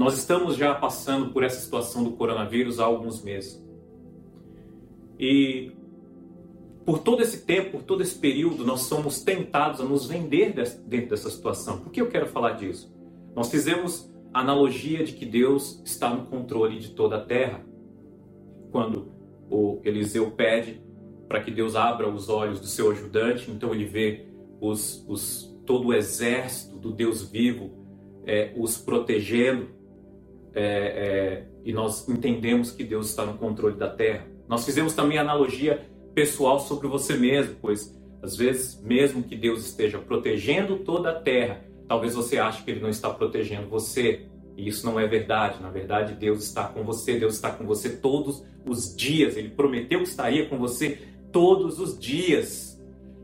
Nós 0.00 0.16
estamos 0.16 0.56
já 0.56 0.74
passando 0.74 1.30
por 1.30 1.42
essa 1.42 1.60
situação 1.60 2.02
do 2.02 2.12
coronavírus 2.12 2.80
há 2.80 2.84
alguns 2.86 3.22
meses. 3.22 3.62
E 5.18 5.72
por 6.86 7.00
todo 7.00 7.20
esse 7.20 7.44
tempo, 7.44 7.72
por 7.72 7.82
todo 7.82 8.02
esse 8.02 8.18
período, 8.18 8.64
nós 8.64 8.80
somos 8.84 9.22
tentados 9.22 9.78
a 9.78 9.84
nos 9.84 10.06
vender 10.06 10.54
dentro 10.86 11.10
dessa 11.10 11.28
situação. 11.28 11.80
Por 11.80 11.92
que 11.92 12.00
eu 12.00 12.08
quero 12.08 12.26
falar 12.26 12.52
disso? 12.52 12.90
Nós 13.36 13.50
fizemos 13.50 14.10
a 14.32 14.40
analogia 14.40 15.04
de 15.04 15.12
que 15.12 15.26
Deus 15.26 15.82
está 15.84 16.08
no 16.08 16.24
controle 16.24 16.78
de 16.78 16.92
toda 16.92 17.16
a 17.16 17.20
terra. 17.22 17.62
Quando 18.72 19.12
o 19.50 19.82
Eliseu 19.84 20.30
pede 20.30 20.80
para 21.28 21.42
que 21.42 21.50
Deus 21.50 21.76
abra 21.76 22.08
os 22.08 22.30
olhos 22.30 22.58
do 22.58 22.66
seu 22.66 22.90
ajudante, 22.90 23.50
então 23.50 23.74
ele 23.74 23.84
vê 23.84 24.28
os, 24.62 25.04
os, 25.06 25.54
todo 25.66 25.88
o 25.88 25.92
exército 25.92 26.78
do 26.78 26.90
Deus 26.90 27.20
vivo 27.20 27.78
é, 28.24 28.54
os 28.56 28.78
protegendo, 28.78 29.78
é, 30.54 30.62
é, 30.62 31.46
e 31.64 31.72
nós 31.72 32.08
entendemos 32.08 32.70
que 32.70 32.84
Deus 32.84 33.10
está 33.10 33.24
no 33.24 33.34
controle 33.34 33.76
da 33.76 33.88
terra. 33.88 34.26
Nós 34.48 34.64
fizemos 34.64 34.92
também 34.94 35.18
analogia 35.18 35.86
pessoal 36.14 36.58
sobre 36.58 36.88
você 36.88 37.16
mesmo, 37.16 37.56
pois 37.60 37.98
às 38.22 38.36
vezes, 38.36 38.80
mesmo 38.82 39.22
que 39.22 39.34
Deus 39.34 39.64
esteja 39.64 39.98
protegendo 39.98 40.78
toda 40.80 41.10
a 41.10 41.14
terra, 41.14 41.64
talvez 41.88 42.14
você 42.14 42.38
ache 42.38 42.62
que 42.62 42.70
Ele 42.70 42.80
não 42.80 42.90
está 42.90 43.08
protegendo 43.10 43.68
você. 43.68 44.26
E 44.56 44.68
isso 44.68 44.84
não 44.84 45.00
é 45.00 45.06
verdade. 45.06 45.62
Na 45.62 45.70
verdade, 45.70 46.14
Deus 46.14 46.44
está 46.44 46.64
com 46.64 46.84
você, 46.84 47.18
Deus 47.18 47.34
está 47.34 47.50
com 47.50 47.64
você 47.64 47.96
todos 47.96 48.44
os 48.66 48.94
dias. 48.94 49.36
Ele 49.36 49.48
prometeu 49.48 50.00
que 50.00 50.08
estaria 50.08 50.46
com 50.46 50.58
você 50.58 50.98
todos 51.32 51.78
os 51.78 51.98
dias. 51.98 52.78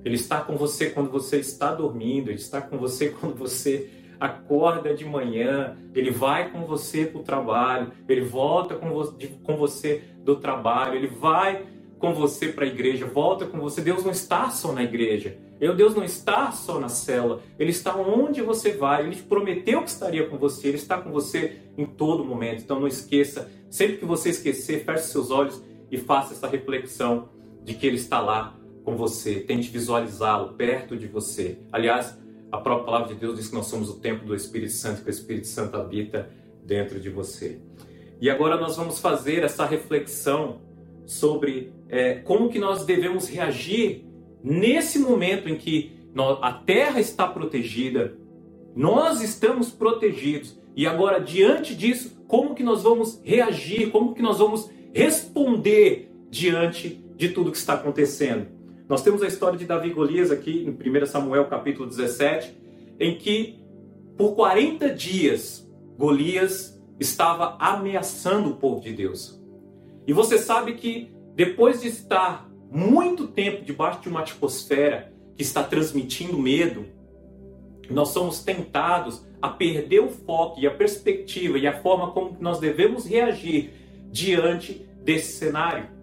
Ele 0.05 0.15
está 0.15 0.41
com 0.41 0.57
você 0.57 0.91
quando 0.91 1.11
você 1.11 1.39
está 1.39 1.75
dormindo, 1.75 2.31
Ele 2.31 2.39
está 2.39 2.63
com 2.63 2.79
você 2.79 3.11
quando 3.11 3.35
você 3.35 3.91
acorda 4.19 4.95
de 4.95 5.05
manhã, 5.05 5.77
Ele 5.95 6.11
vai 6.11 6.51
com 6.51 6.65
você 6.65 7.07
para 7.07 7.21
o 7.21 7.25
trabalho, 7.25 7.93
Ele 8.09 8.23
volta 8.23 8.75
com, 8.75 8.89
com 9.43 9.57
você 9.57 10.03
do 10.25 10.37
trabalho, 10.37 10.95
Ele 10.95 11.07
vai 11.07 11.67
com 11.99 12.13
você 12.13 12.49
para 12.49 12.65
a 12.65 12.69
igreja, 12.69 13.07
volta 13.07 13.47
com 13.47 13.59
você. 13.59 13.81
Deus 13.81 14.05
não 14.05 14.13
está 14.13 14.51
só 14.51 14.73
na 14.73 14.83
igreja. 14.83 15.39
Deus 15.59 15.95
não 15.95 16.05
está 16.05 16.53
só 16.53 16.79
na 16.79 16.89
cela. 16.89 17.41
Ele 17.59 17.71
está 17.71 17.97
onde 17.97 18.43
você 18.43 18.73
vai. 18.73 19.03
Ele 19.03 19.17
te 19.17 19.23
prometeu 19.23 19.83
que 19.83 19.89
estaria 19.89 20.27
com 20.27 20.37
você. 20.37 20.69
Ele 20.69 20.77
está 20.77 20.99
com 20.99 21.11
você 21.11 21.59
em 21.77 21.87
todo 21.87 22.25
momento. 22.25 22.63
Então 22.63 22.79
não 22.79 22.87
esqueça. 22.87 23.51
Sempre 23.71 23.97
que 23.97 24.05
você 24.05 24.31
esquecer, 24.31 24.85
feche 24.85 25.05
seus 25.05 25.31
olhos 25.31 25.63
e 25.91 25.97
faça 25.97 26.35
essa 26.35 26.47
reflexão 26.47 27.31
de 27.65 27.75
que 27.75 27.87
Ele 27.87 27.97
está 27.97 28.21
lá 28.21 28.55
com 28.85 28.97
você. 28.97 29.41
Tente 29.41 29.71
visualizá-lo 29.71 30.55
perto 30.55 30.97
de 30.97 31.07
você. 31.07 31.59
Aliás, 31.73 32.17
a 32.51 32.59
própria 32.59 32.85
palavra 32.85 33.15
de 33.15 33.21
Deus 33.21 33.37
diz 33.37 33.49
que 33.49 33.55
nós 33.55 33.67
somos 33.67 33.91
o 33.91 33.95
templo 33.95 34.27
do 34.27 34.35
Espírito 34.35 34.73
Santo, 34.73 35.03
que 35.03 35.09
o 35.09 35.11
Espírito 35.11 35.47
Santo 35.47 35.77
habita 35.77 36.31
dentro 36.65 37.01
de 37.01 37.11
você. 37.11 37.61
E 38.21 38.31
agora 38.31 38.57
nós 38.57 38.77
vamos 38.77 38.99
fazer 38.99 39.43
essa 39.43 39.67
reflexão 39.67 40.61
sobre 41.05 41.73
é, 41.89 42.15
como 42.15 42.49
que 42.49 42.59
nós 42.59 42.85
devemos 42.85 43.29
reagir 43.29 44.05
nesse 44.43 44.99
momento 44.99 45.49
em 45.49 45.57
que 45.57 45.93
nós, 46.15 46.39
a 46.41 46.53
terra 46.53 47.01
está 47.01 47.27
protegida, 47.27 48.17
nós 48.75 49.21
estamos 49.21 49.71
protegidos 49.71 50.59
e 50.75 50.87
agora 50.87 51.21
diante 51.21 51.75
disso, 51.75 52.23
como 52.27 52.55
que 52.55 52.63
nós 52.63 52.83
vamos 52.83 53.21
reagir, 53.23 53.91
como 53.91 54.15
que 54.15 54.23
nós 54.23 54.39
vamos 54.39 54.71
responder 54.93 56.11
diante 56.31 57.05
de 57.17 57.29
tudo 57.31 57.51
que 57.51 57.57
está 57.57 57.75
acontecendo. 57.75 58.56
Nós 58.89 59.03
temos 59.03 59.21
a 59.23 59.27
história 59.27 59.59
de 59.59 59.65
Davi 59.65 59.89
e 59.89 59.93
Golias 59.93 60.31
aqui 60.31 60.65
em 60.65 60.71
1 60.71 61.07
Samuel 61.07 61.47
capítulo 61.47 61.89
17, 61.89 62.57
em 63.01 63.17
que 63.17 63.59
por 64.17 64.37
40 64.37 64.91
dias 64.95 65.69
Golias 65.99 66.81
estava 67.01 67.57
ameaçando 67.59 68.51
o 68.51 68.57
povo 68.57 68.81
de 68.81 68.93
Deus. 68.93 69.43
E 70.07 70.13
você 70.13 70.39
sabe 70.39 70.75
que 70.75 71.11
depois 71.35 71.83
de 71.83 71.89
estar 71.89 72.49
muito 72.71 73.27
tempo 73.27 73.65
debaixo 73.65 74.01
de 74.03 74.09
uma 74.09 74.21
atmosfera 74.21 75.13
que 75.35 75.43
está 75.43 75.65
transmitindo 75.65 76.39
medo, 76.39 76.87
nós 77.91 78.09
somos 78.11 78.43
tentados 78.45 79.27
a 79.43 79.49
perder 79.49 80.01
o 80.01 80.09
foco 80.09 80.61
e 80.61 80.67
a 80.67 80.71
perspectiva 80.71 81.59
e 81.59 81.67
a 81.67 81.81
forma 81.83 82.13
como 82.13 82.37
nós 82.41 82.61
devemos 82.61 83.05
reagir 83.05 83.73
diante 84.13 84.87
desse 85.03 85.39
cenário. 85.39 85.96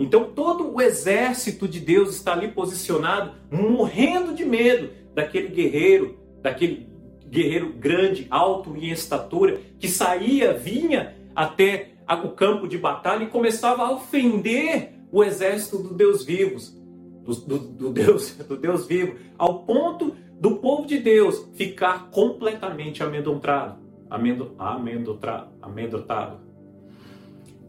Então 0.00 0.24
todo 0.24 0.74
o 0.74 0.80
exército 0.80 1.68
de 1.68 1.78
Deus 1.78 2.16
está 2.16 2.32
ali 2.32 2.48
posicionado, 2.48 3.34
morrendo 3.52 4.34
de 4.34 4.46
medo 4.46 4.88
daquele 5.14 5.48
guerreiro, 5.48 6.18
daquele 6.40 6.88
guerreiro 7.28 7.74
grande, 7.74 8.26
alto 8.30 8.74
em 8.74 8.90
estatura, 8.90 9.60
que 9.78 9.88
saía, 9.88 10.54
vinha 10.54 11.14
até 11.36 11.90
o 12.24 12.30
campo 12.30 12.66
de 12.66 12.78
batalha 12.78 13.24
e 13.24 13.28
começava 13.28 13.82
a 13.82 13.92
ofender 13.92 14.94
o 15.12 15.22
exército 15.22 15.78
do 15.78 15.92
Deus 15.92 16.24
vivos, 16.24 16.74
do, 17.22 17.34
do, 17.34 17.58
do 17.58 17.92
Deus, 17.92 18.34
do 18.48 18.56
Deus 18.56 18.86
vivo, 18.86 19.16
ao 19.36 19.64
ponto 19.64 20.16
do 20.40 20.56
povo 20.56 20.86
de 20.86 20.98
Deus 20.98 21.46
ficar 21.52 22.10
completamente 22.10 23.02
amedrontado, 23.02 23.78
amedrontado, 24.08 25.52
amedrontado. 25.60 26.49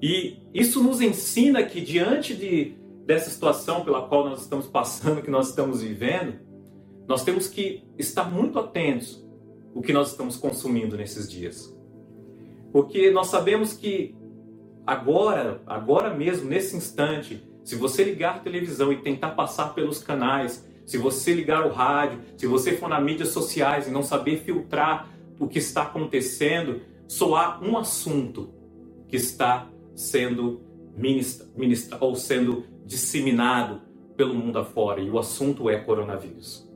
E 0.02 0.38
isso 0.54 0.82
nos 0.84 1.00
ensina 1.00 1.64
que 1.64 1.80
diante 1.80 2.34
de, 2.34 2.74
dessa 3.06 3.30
situação 3.30 3.86
pela 3.86 4.08
qual 4.08 4.28
nós 4.28 4.42
estamos 4.42 4.68
passando, 4.68 5.22
que 5.22 5.30
nós 5.30 5.50
estamos 5.50 5.82
vivendo, 5.82 6.40
nós 7.08 7.24
temos 7.24 7.48
que 7.48 7.84
estar 7.98 8.24
muito 8.24 8.58
atentos 8.58 9.24
o 9.74 9.82
que 9.82 9.94
nós 9.94 10.12
estamos 10.12 10.38
consumindo 10.38 10.98
nesses 10.98 11.30
dias. 11.30 11.76
Porque 12.72 13.12
nós 13.12 13.28
sabemos 13.28 13.74
que 13.74 14.16
agora, 14.86 15.62
agora 15.68 16.14
mesmo, 16.14 16.50
nesse 16.50 16.76
instante, 16.76 17.44
se 17.64 17.76
você 17.76 18.04
ligar 18.04 18.36
a 18.36 18.40
televisão 18.40 18.92
e 18.92 18.98
tentar 18.98 19.32
passar 19.32 19.74
pelos 19.74 20.02
canais, 20.02 20.68
se 20.86 20.98
você 20.98 21.34
ligar 21.34 21.66
o 21.66 21.72
rádio, 21.72 22.20
se 22.38 22.48
você 22.48 22.76
for 22.76 22.90
nas 22.90 23.04
mídias 23.04 23.30
sociais 23.30 23.88
e 23.88 23.92
não 23.92 24.04
saber 24.04 24.38
filtrar 24.38 25.10
o 25.40 25.48
que 25.48 25.60
está 25.60 25.84
acontecendo, 25.84 26.82
só 27.08 27.36
há 27.36 27.60
um 27.62 27.78
assunto 27.78 28.54
que 29.08 29.16
está 29.16 29.71
sendo 29.96 30.62
ministra, 30.96 31.98
ou 32.00 32.16
sendo 32.16 32.66
disseminado 32.86 33.82
pelo 34.16 34.36
mundo 34.36 34.60
afora, 34.60 35.02
e 35.02 35.10
o 35.10 35.18
assunto 35.18 35.70
é 35.70 35.78
coronavírus. 35.78 36.70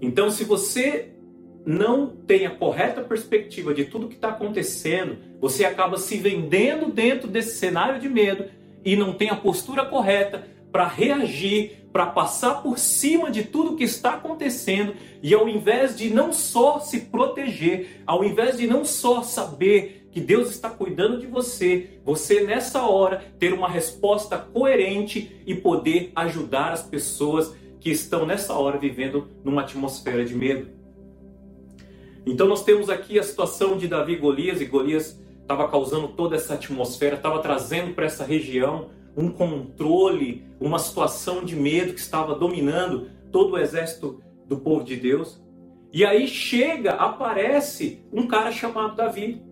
Então, 0.00 0.30
se 0.30 0.44
você 0.44 1.12
não 1.66 2.06
tem 2.06 2.46
a 2.46 2.50
correta 2.50 3.02
perspectiva 3.02 3.74
de 3.74 3.84
tudo 3.84 4.08
que 4.08 4.14
está 4.14 4.28
acontecendo, 4.28 5.18
você 5.40 5.64
acaba 5.64 5.96
se 5.96 6.16
vendendo 6.16 6.92
dentro 6.92 7.28
desse 7.28 7.56
cenário 7.58 8.00
de 8.00 8.08
medo 8.08 8.44
e 8.84 8.94
não 8.94 9.12
tem 9.12 9.30
a 9.30 9.36
postura 9.36 9.84
correta 9.84 10.46
para 10.70 10.86
reagir, 10.86 11.88
para 11.92 12.06
passar 12.06 12.62
por 12.62 12.78
cima 12.78 13.30
de 13.30 13.42
tudo 13.42 13.74
que 13.74 13.82
está 13.82 14.14
acontecendo 14.14 14.94
e 15.22 15.34
ao 15.34 15.48
invés 15.48 15.96
de 15.96 16.10
não 16.10 16.32
só 16.32 16.78
se 16.78 17.00
proteger, 17.00 18.02
ao 18.06 18.22
invés 18.22 18.58
de 18.58 18.66
não 18.66 18.84
só 18.84 19.22
saber 19.22 20.05
que 20.16 20.20
Deus 20.22 20.48
está 20.48 20.70
cuidando 20.70 21.18
de 21.18 21.26
você, 21.26 22.00
você 22.02 22.40
nessa 22.40 22.86
hora 22.86 23.22
ter 23.38 23.52
uma 23.52 23.68
resposta 23.68 24.38
coerente 24.38 25.42
e 25.44 25.54
poder 25.54 26.10
ajudar 26.16 26.72
as 26.72 26.82
pessoas 26.82 27.54
que 27.78 27.90
estão 27.90 28.24
nessa 28.24 28.54
hora 28.54 28.78
vivendo 28.78 29.28
numa 29.44 29.60
atmosfera 29.60 30.24
de 30.24 30.34
medo. 30.34 30.68
Então 32.24 32.48
nós 32.48 32.64
temos 32.64 32.88
aqui 32.88 33.18
a 33.18 33.22
situação 33.22 33.76
de 33.76 33.86
Davi 33.86 34.14
e 34.14 34.16
Golias, 34.16 34.62
e 34.62 34.64
Golias 34.64 35.20
estava 35.42 35.68
causando 35.68 36.08
toda 36.08 36.34
essa 36.34 36.54
atmosfera, 36.54 37.16
estava 37.16 37.40
trazendo 37.40 37.92
para 37.92 38.06
essa 38.06 38.24
região 38.24 38.88
um 39.14 39.28
controle, 39.28 40.46
uma 40.58 40.78
situação 40.78 41.44
de 41.44 41.54
medo 41.54 41.92
que 41.92 42.00
estava 42.00 42.34
dominando 42.34 43.10
todo 43.30 43.52
o 43.52 43.58
exército 43.58 44.22
do 44.48 44.56
povo 44.56 44.82
de 44.82 44.96
Deus. 44.96 45.38
E 45.92 46.06
aí 46.06 46.26
chega, 46.26 46.92
aparece 46.92 48.02
um 48.10 48.26
cara 48.26 48.50
chamado 48.50 48.96
Davi. 48.96 49.44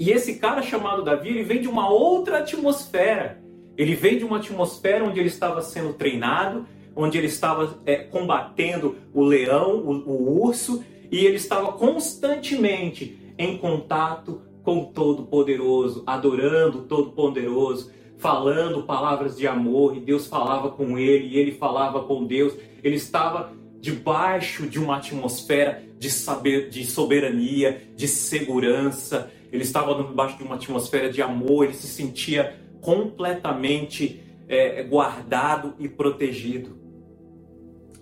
E 0.00 0.10
esse 0.10 0.36
cara 0.36 0.62
chamado 0.62 1.04
Davi, 1.04 1.28
ele 1.28 1.42
vem 1.42 1.60
de 1.60 1.68
uma 1.68 1.90
outra 1.90 2.38
atmosfera. 2.38 3.38
Ele 3.76 3.94
vem 3.94 4.16
de 4.16 4.24
uma 4.24 4.38
atmosfera 4.38 5.04
onde 5.04 5.20
ele 5.20 5.28
estava 5.28 5.60
sendo 5.60 5.92
treinado, 5.92 6.66
onde 6.96 7.18
ele 7.18 7.26
estava 7.26 7.78
é, 7.84 7.96
combatendo 7.96 8.96
o 9.12 9.22
leão, 9.22 9.76
o, 9.76 9.90
o 10.08 10.42
urso, 10.42 10.82
e 11.12 11.26
ele 11.26 11.36
estava 11.36 11.72
constantemente 11.72 13.34
em 13.36 13.58
contato 13.58 14.40
com 14.62 14.84
o 14.84 14.86
Todo-Poderoso, 14.86 16.02
adorando 16.06 16.78
o 16.78 16.82
Todo-Poderoso, 16.84 17.92
falando 18.16 18.84
palavras 18.84 19.36
de 19.36 19.46
amor, 19.46 19.94
e 19.94 20.00
Deus 20.00 20.26
falava 20.26 20.70
com 20.70 20.98
ele, 20.98 21.26
e 21.26 21.36
ele 21.36 21.52
falava 21.52 22.04
com 22.04 22.24
Deus. 22.24 22.54
Ele 22.82 22.96
estava 22.96 23.52
debaixo 23.80 24.66
de 24.66 24.78
uma 24.78 24.96
atmosfera 24.96 25.82
de 25.98 26.08
saber, 26.08 26.70
de 26.70 26.86
soberania, 26.86 27.82
de 27.94 28.08
segurança. 28.08 29.30
Ele 29.52 29.62
estava 29.62 29.94
debaixo 29.94 30.38
de 30.38 30.44
uma 30.44 30.56
atmosfera 30.56 31.10
de 31.10 31.20
amor. 31.22 31.64
Ele 31.64 31.74
se 31.74 31.86
sentia 31.86 32.58
completamente 32.80 34.22
é, 34.48 34.82
guardado 34.82 35.74
e 35.78 35.88
protegido. 35.88 36.78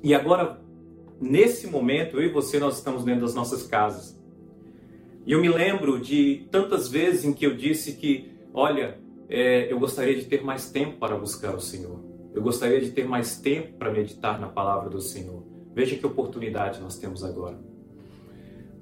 E 0.03 0.15
agora 0.15 0.61
nesse 1.21 1.67
momento, 1.67 2.17
eu 2.17 2.23
e 2.25 2.29
você, 2.29 2.59
nós 2.59 2.77
estamos 2.77 3.05
dentro 3.05 3.23
das 3.23 3.35
nossas 3.35 3.65
casas. 3.65 4.19
E 5.27 5.33
eu 5.33 5.41
me 5.41 5.49
lembro 5.49 6.01
de 6.01 6.47
tantas 6.51 6.89
vezes 6.89 7.25
em 7.25 7.33
que 7.33 7.45
eu 7.45 7.57
disse 7.57 7.93
que, 7.95 8.33
olha, 8.55 8.99
é, 9.29 9.71
eu 9.71 9.79
gostaria 9.79 10.15
de 10.15 10.25
ter 10.25 10.43
mais 10.43 10.71
tempo 10.71 10.97
para 10.99 11.17
buscar 11.17 11.55
o 11.55 11.61
Senhor. 11.61 12.01
Eu 12.33 12.43
gostaria 12.43 12.81
de 12.81 12.91
ter 12.91 13.07
mais 13.07 13.39
tempo 13.39 13.75
para 13.75 13.93
meditar 13.93 14.41
na 14.41 14.49
palavra 14.49 14.89
do 14.89 15.01
Senhor. 15.01 15.43
Veja 15.75 15.97
que 15.97 16.07
oportunidade 16.07 16.81
nós 16.81 16.99
temos 16.99 17.23
agora. 17.23 17.59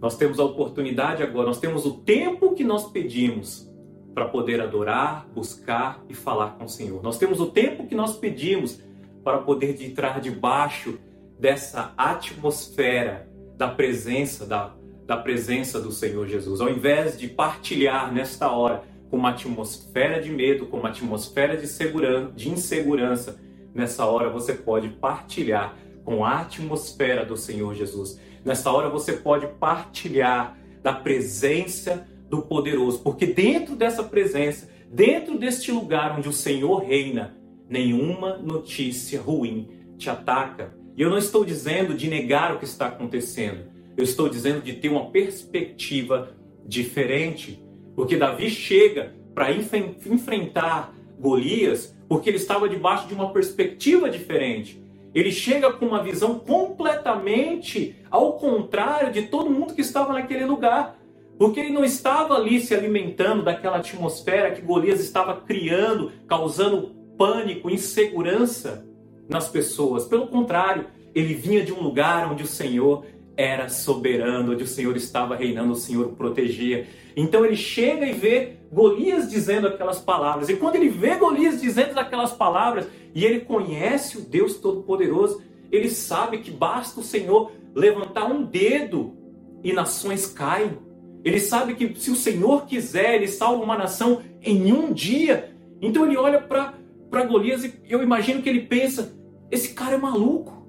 Nós 0.01 0.17
temos 0.17 0.39
a 0.39 0.45
oportunidade 0.45 1.23
agora, 1.23 1.47
nós 1.47 1.59
temos 1.59 1.87
o 1.87 1.99
tempo 1.99 2.55
que 2.55 2.65
nós 2.65 2.91
pedimos 2.91 3.71
para 4.15 4.27
poder 4.27 4.61
adorar, 4.61 5.29
buscar 5.35 6.03
e 6.09 6.15
falar 6.15 6.57
com 6.57 6.65
o 6.65 6.69
Senhor. 6.69 7.03
Nós 7.03 7.19
temos 7.19 7.41
o 7.41 7.47
tempo 7.47 7.87
que 7.87 7.95
nós 7.95 8.17
pedimos 8.17 8.81
para 9.23 9.39
poder 9.39 9.83
entrar 9.83 10.21
debaixo 10.21 10.99
dessa 11.39 11.93
atmosfera 11.97 13.29
da 13.57 13.69
presença 13.69 14.47
da, 14.47 14.75
da 15.07 15.17
presença 15.17 15.81
do 15.81 15.91
Senhor 15.91 16.27
Jesus. 16.27 16.61
Ao 16.61 16.69
invés 16.69 17.19
de 17.19 17.29
partilhar 17.29 18.13
nesta 18.13 18.51
hora 18.51 18.83
com 19.11 19.17
uma 19.17 19.31
atmosfera 19.31 20.21
de 20.21 20.31
medo, 20.31 20.67
com 20.67 20.79
uma 20.79 20.89
atmosfera 20.89 21.57
de, 21.57 21.67
segurança, 21.67 22.33
de 22.35 22.51
insegurança, 22.51 23.41
nessa 23.75 24.05
hora 24.05 24.29
você 24.31 24.53
pode 24.53 24.89
partilhar 24.89 25.77
com 26.05 26.25
a 26.25 26.41
atmosfera 26.41 27.25
do 27.25 27.37
Senhor 27.37 27.75
Jesus. 27.75 28.21
Nessa 28.47 28.71
hora 28.71 28.89
você 28.89 29.15
pode 29.15 29.45
partilhar 29.59 30.57
da 30.81 30.93
presença 30.93 32.07
do 32.31 32.43
poderoso, 32.43 33.01
porque 33.01 33.27
dentro 33.27 33.75
dessa 33.75 34.05
presença, 34.05 34.71
dentro 34.89 35.37
deste 35.37 35.73
lugar 35.73 36.17
onde 36.17 36.29
o 36.29 36.33
Senhor 36.33 36.77
reina, 36.77 37.37
nenhuma 37.69 38.37
notícia 38.37 39.21
ruim 39.21 39.69
te 39.99 40.09
ataca, 40.09 40.73
e 40.97 41.03
eu 41.03 41.11
não 41.11 41.19
estou 41.19 41.45
dizendo 41.45 41.93
de 41.93 42.09
negar 42.09 42.55
o 42.55 42.61
que 42.61 42.65
está 42.65 42.87
acontecendo. 42.87 43.65
Eu 43.97 44.05
estou 44.05 44.29
dizendo 44.29 44.63
de 44.63 44.75
ter 44.75 44.91
uma 44.91 45.11
perspectiva 45.11 46.31
diferente. 46.65 47.61
Porque 47.97 48.17
Davi 48.17 48.49
chega 48.49 49.13
para 49.35 49.51
enfrentar 49.51 50.95
Golias 51.19 51.97
porque 52.09 52.31
ele 52.31 52.37
estava 52.37 52.69
debaixo 52.69 53.09
de 53.09 53.15
uma 53.15 53.33
perspectiva 53.33 54.09
diferente. 54.09 54.81
Ele 55.17 55.33
chega 55.33 55.73
com 55.73 55.87
uma 55.87 56.03
visão 56.03 56.39
completamente 56.39 57.97
ao 58.11 58.35
contrário 58.35 59.11
de 59.11 59.23
todo 59.23 59.49
mundo 59.49 59.73
que 59.73 59.81
estava 59.81 60.13
naquele 60.13 60.45
lugar. 60.45 60.99
Porque 61.39 61.59
ele 61.59 61.73
não 61.73 61.83
estava 61.83 62.35
ali 62.35 62.61
se 62.61 62.75
alimentando 62.75 63.43
daquela 63.43 63.79
atmosfera 63.79 64.51
que 64.51 64.61
Golias 64.61 65.01
estava 65.01 65.35
criando, 65.41 66.13
causando 66.27 66.95
pânico, 67.17 67.71
insegurança 67.71 68.87
nas 69.27 69.49
pessoas. 69.49 70.05
Pelo 70.05 70.27
contrário, 70.27 70.85
ele 71.15 71.33
vinha 71.33 71.65
de 71.65 71.73
um 71.73 71.81
lugar 71.81 72.31
onde 72.31 72.43
o 72.43 72.47
Senhor 72.47 73.07
era 73.39 73.71
soberano, 73.71 74.53
onde 74.53 74.65
o 74.65 74.69
Senhor 74.69 74.95
estava 74.99 75.35
reinando, 75.35 75.73
o 75.73 75.77
Senhor 75.77 76.09
o 76.09 76.15
protegia. 76.15 76.87
Então 77.17 77.45
ele 77.45 77.57
chega 77.57 78.07
e 78.07 78.13
vê 78.13 78.59
Golias 78.71 79.31
dizendo 79.31 79.67
aquelas 79.67 79.99
palavras. 79.99 80.51
E 80.51 80.57
quando 80.57 80.77
ele 80.77 80.91
vê 80.91 81.17
Golias 81.17 81.61
dizendo 81.61 81.99
aquelas 81.99 82.33
palavras, 82.33 82.87
e 83.15 83.25
ele 83.25 83.41
conhece 83.41 84.19
o 84.19 84.21
Deus 84.21 84.57
Todo-Poderoso, 84.57 85.43
ele 85.73 85.89
sabe 85.89 86.39
que 86.39 86.51
basta 86.51 87.01
o 87.01 87.03
Senhor 87.03 87.51
levantar 87.75 88.27
um 88.27 88.43
dedo 88.43 89.17
e 89.65 89.73
nações 89.73 90.27
caem. 90.27 90.79
Ele 91.25 91.41
sabe 91.41 91.75
que 91.75 91.99
se 91.99 92.11
o 92.11 92.15
Senhor 92.15 92.67
quiser, 92.67 93.15
ele 93.15 93.27
salva 93.27 93.65
uma 93.65 93.77
nação 93.77 94.21
em 94.43 94.73
um 94.73 94.93
dia. 94.93 95.57
Então 95.81 96.07
ele 96.07 96.17
olha 96.17 96.41
para 96.41 97.25
Golias 97.25 97.65
e 97.65 97.75
eu 97.89 98.03
imagino 98.03 98.43
que 98.43 98.49
ele 98.49 98.61
pensa: 98.61 99.17
esse 99.51 99.75
cara 99.75 99.95
é 99.95 99.99
maluco. 99.99 100.67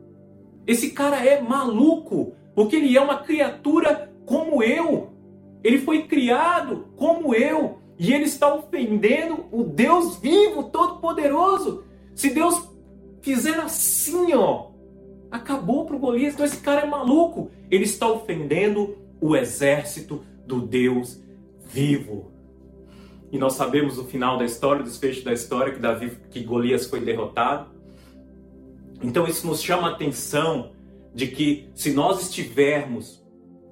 Esse 0.66 0.92
cara 0.92 1.24
é 1.24 1.42
maluco, 1.42 2.34
porque 2.56 2.76
ele 2.76 2.96
é 2.98 3.02
uma 3.02 3.20
criatura 3.20 4.12
como 4.26 4.64
eu. 4.64 5.07
Ele 5.64 5.80
foi 5.80 6.04
criado 6.04 6.88
como 6.96 7.34
eu 7.34 7.80
e 8.00 8.14
ele 8.14 8.26
está 8.26 8.54
ofendendo 8.54 9.46
o 9.52 9.64
Deus 9.64 10.18
vivo, 10.18 10.64
todo-poderoso. 10.64 11.84
Se 12.14 12.30
Deus 12.30 12.70
fizer 13.22 13.60
assim, 13.60 14.34
ó, 14.34 14.68
acabou 15.32 15.86
para 15.86 15.96
o 15.96 16.00
Golias. 16.00 16.34
Então 16.34 16.46
esse 16.46 16.58
cara 16.58 16.82
é 16.82 16.86
maluco. 16.86 17.50
Ele 17.70 17.84
está 17.84 18.08
ofendendo 18.08 18.98
o 19.20 19.36
exército 19.36 20.24
do 20.46 20.62
Deus 20.62 21.22
vivo. 21.66 22.32
E 23.32 23.38
nós 23.38 23.54
sabemos 23.54 23.98
o 23.98 24.06
final 24.06 24.38
da 24.38 24.46
história, 24.46 24.82
o 24.82 24.86
desfecho 24.86 25.26
da 25.26 25.34
história, 25.34 25.74
que 25.74 25.80
Davi, 25.80 26.18
que 26.30 26.44
Golias 26.44 26.86
foi 26.86 27.02
derrotado. 27.02 27.70
Então 29.04 29.28
isso 29.28 29.46
nos 29.46 29.62
chama 29.62 29.90
a 29.90 29.92
atenção 29.92 30.72
de 31.14 31.28
que 31.28 31.70
se 31.76 31.92
nós 31.92 32.22
estivermos 32.22 33.24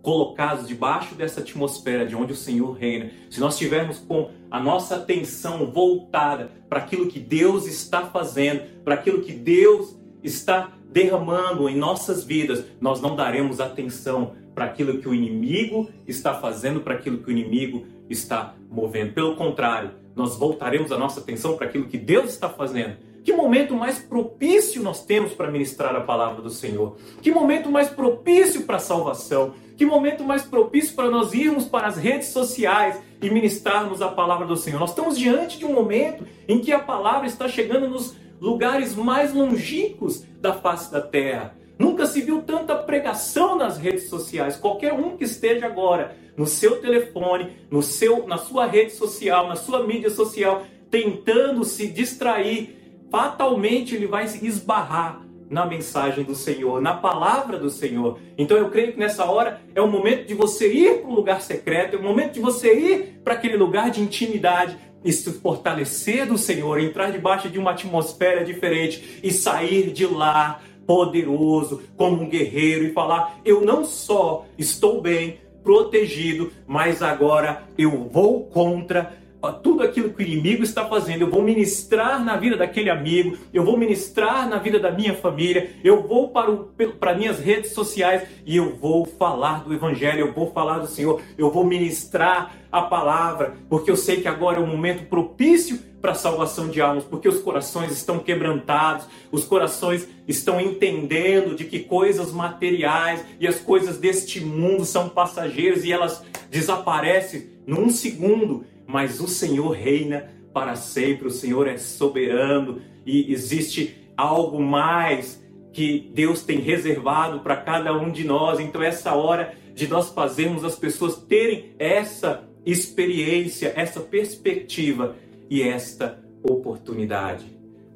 colocados 0.05 0.67
debaixo 0.67 1.15
dessa 1.15 1.39
atmosfera 1.41 2.05
de 2.05 2.15
onde 2.15 2.31
o 2.31 2.35
Senhor 2.35 2.73
reina, 2.73 3.09
se 3.27 3.39
nós 3.39 3.53
estivermos 3.53 3.97
com 3.97 4.29
a 4.51 4.59
nossa 4.59 4.97
atenção 4.97 5.65
voltada 5.65 6.51
para 6.69 6.77
aquilo 6.77 7.07
que 7.07 7.19
Deus 7.19 7.65
está 7.65 8.05
fazendo, 8.05 8.61
para 8.83 8.93
aquilo 8.93 9.21
que 9.21 9.33
Deus 9.33 9.97
está 10.23 10.71
derramando 10.91 11.67
em 11.67 11.75
nossas 11.75 12.23
vidas, 12.23 12.63
nós 12.79 13.01
não 13.01 13.15
daremos 13.15 13.59
atenção 13.59 14.33
para 14.53 14.65
aquilo 14.65 14.99
que 14.99 15.09
o 15.09 15.13
inimigo 15.13 15.89
está 16.07 16.35
fazendo, 16.35 16.81
para 16.81 16.93
aquilo 16.93 17.17
que 17.17 17.27
o 17.27 17.31
inimigo 17.31 17.87
está 18.07 18.53
movendo. 18.69 19.11
Pelo 19.11 19.35
contrário, 19.35 19.91
nós 20.15 20.37
voltaremos 20.37 20.91
a 20.91 20.99
nossa 20.99 21.19
atenção 21.19 21.57
para 21.57 21.65
aquilo 21.65 21.87
que 21.87 21.97
Deus 21.97 22.29
está 22.29 22.47
fazendo 22.47 22.95
que 23.25 23.33
momento 23.33 23.73
mais 23.73 23.97
propício 23.97 24.83
nós 24.83 25.03
temos 25.03 25.33
para 25.33 25.49
ministrar 25.49 25.95
a 25.95 26.01
palavra 26.01 26.43
do 26.43 26.49
Senhor? 26.51 26.95
Que 27.23 27.31
momento 27.31 27.71
mais 27.71 27.89
propício 27.89 28.67
para 28.67 28.75
a 28.75 28.79
salvação? 28.79 29.55
Que 29.77 29.85
momento 29.85 30.23
mais 30.23 30.43
propício 30.43 30.95
para 30.95 31.09
nós 31.09 31.33
irmos 31.33 31.65
para 31.65 31.87
as 31.87 31.97
redes 31.97 32.29
sociais 32.29 33.01
e 33.21 33.29
ministrarmos 33.29 34.01
a 34.01 34.07
palavra 34.07 34.47
do 34.47 34.55
Senhor? 34.55 34.79
Nós 34.79 34.91
estamos 34.91 35.17
diante 35.17 35.57
de 35.57 35.65
um 35.65 35.73
momento 35.73 36.25
em 36.47 36.59
que 36.59 36.71
a 36.71 36.79
palavra 36.79 37.27
está 37.27 37.49
chegando 37.49 37.89
nos 37.89 38.15
lugares 38.39 38.95
mais 38.95 39.33
longínquos 39.33 40.23
da 40.39 40.53
face 40.53 40.91
da 40.91 41.01
terra. 41.01 41.57
Nunca 41.77 42.05
se 42.05 42.21
viu 42.21 42.41
tanta 42.41 42.73
pregação 42.73 43.57
nas 43.57 43.77
redes 43.77 44.07
sociais. 44.07 44.55
Qualquer 44.55 44.93
um 44.93 45.17
que 45.17 45.25
esteja 45.25 45.65
agora 45.65 46.15
no 46.37 46.45
seu 46.45 46.79
telefone, 46.79 47.57
no 47.69 47.83
seu, 47.83 48.25
na 48.27 48.37
sua 48.37 48.65
rede 48.65 48.93
social, 48.93 49.47
na 49.47 49.57
sua 49.57 49.85
mídia 49.85 50.09
social, 50.09 50.63
tentando 50.89 51.65
se 51.65 51.87
distrair 51.87 52.77
fatalmente 53.11 53.95
ele 53.95 54.07
vai 54.07 54.27
se 54.27 54.45
esbarrar 54.45 55.24
na 55.49 55.65
mensagem 55.65 56.23
do 56.23 56.35
Senhor, 56.35 56.81
na 56.81 56.93
palavra 56.93 57.57
do 57.57 57.69
Senhor. 57.69 58.19
Então 58.37 58.57
eu 58.57 58.69
creio 58.69 58.93
que 58.93 58.99
nessa 58.99 59.25
hora 59.25 59.61
é 59.73 59.81
o 59.81 59.87
momento 59.87 60.27
de 60.27 60.33
você 60.33 60.71
ir 60.71 61.01
para 61.01 61.09
o 61.09 61.15
lugar 61.15 61.41
secreto, 61.41 61.95
é 61.95 61.99
o 61.99 62.03
momento 62.03 62.33
de 62.33 62.39
você 62.39 62.73
ir 62.73 63.21
para 63.23 63.33
aquele 63.33 63.57
lugar 63.57 63.89
de 63.91 64.01
intimidade 64.01 64.77
e 65.03 65.13
se 65.13 65.31
fortalecer 65.33 66.25
do 66.25 66.37
Senhor, 66.37 66.79
entrar 66.79 67.11
debaixo 67.11 67.49
de 67.49 67.59
uma 67.59 67.71
atmosfera 67.71 68.43
diferente 68.43 69.19
e 69.23 69.31
sair 69.31 69.91
de 69.91 70.05
lá 70.05 70.61
poderoso, 70.85 71.83
como 71.95 72.23
um 72.23 72.29
guerreiro 72.29 72.85
e 72.85 72.93
falar: 72.93 73.39
eu 73.45 73.61
não 73.61 73.85
só 73.85 74.45
estou 74.57 75.01
bem, 75.01 75.39
protegido, 75.63 76.51
mas 76.67 77.01
agora 77.01 77.63
eu 77.75 78.07
vou 78.07 78.45
contra 78.45 79.17
tudo 79.53 79.83
aquilo 79.83 80.09
que 80.11 80.23
o 80.23 80.25
inimigo 80.25 80.63
está 80.63 80.85
fazendo, 80.85 81.21
eu 81.21 81.29
vou 81.29 81.41
ministrar 81.41 82.23
na 82.23 82.37
vida 82.37 82.57
daquele 82.57 82.89
amigo, 82.89 83.37
eu 83.53 83.63
vou 83.63 83.77
ministrar 83.77 84.47
na 84.47 84.57
vida 84.57 84.79
da 84.79 84.91
minha 84.91 85.13
família, 85.13 85.71
eu 85.83 86.01
vou 86.01 86.29
para, 86.29 86.51
o, 86.51 86.71
para 86.99 87.15
minhas 87.15 87.39
redes 87.39 87.71
sociais 87.71 88.23
e 88.45 88.57
eu 88.57 88.75
vou 88.75 89.05
falar 89.05 89.63
do 89.63 89.73
Evangelho, 89.73 90.19
eu 90.19 90.33
vou 90.33 90.51
falar 90.51 90.79
do 90.79 90.87
Senhor, 90.87 91.21
eu 91.37 91.51
vou 91.51 91.63
ministrar 91.63 92.55
a 92.71 92.81
palavra, 92.81 93.55
porque 93.69 93.89
eu 93.89 93.95
sei 93.95 94.21
que 94.21 94.27
agora 94.27 94.57
é 94.57 94.61
um 94.61 94.67
momento 94.67 95.07
propício 95.07 95.79
para 96.01 96.11
a 96.11 96.15
salvação 96.15 96.67
de 96.67 96.79
almas, 96.79 97.03
porque 97.03 97.27
os 97.27 97.39
corações 97.39 97.91
estão 97.91 98.19
quebrantados, 98.19 99.07
os 99.31 99.43
corações 99.43 100.07
estão 100.27 100.61
entendendo 100.61 101.55
de 101.55 101.65
que 101.65 101.79
coisas 101.79 102.31
materiais 102.31 103.25
e 103.39 103.47
as 103.47 103.55
coisas 103.55 103.97
deste 103.97 104.39
mundo 104.39 104.85
são 104.85 105.09
passageiras 105.09 105.83
e 105.83 105.91
elas 105.91 106.23
desaparecem 106.51 107.49
num 107.65 107.89
segundo 107.89 108.63
mas 108.95 109.19
o 109.19 109.27
Senhor 109.27 109.71
reina 109.71 110.31
para 110.53 110.73
sempre, 110.77 111.27
o 111.27 111.29
Senhor 111.29 111.67
é 111.67 111.77
soberano 111.77 112.81
e 113.05 113.29
existe 113.33 113.93
algo 114.15 114.57
mais 114.61 115.43
que 115.73 116.09
Deus 116.13 116.43
tem 116.43 116.59
reservado 116.59 117.41
para 117.41 117.57
cada 117.57 117.91
um 117.91 118.09
de 118.09 118.23
nós. 118.23 118.57
Então, 118.57 118.81
essa 118.81 119.13
hora 119.13 119.53
de 119.73 119.85
nós 119.85 120.11
fazermos 120.11 120.63
as 120.63 120.77
pessoas 120.77 121.17
terem 121.17 121.75
essa 121.77 122.47
experiência, 122.65 123.73
essa 123.75 123.99
perspectiva 123.99 125.17
e 125.49 125.61
esta 125.61 126.23
oportunidade. 126.41 127.47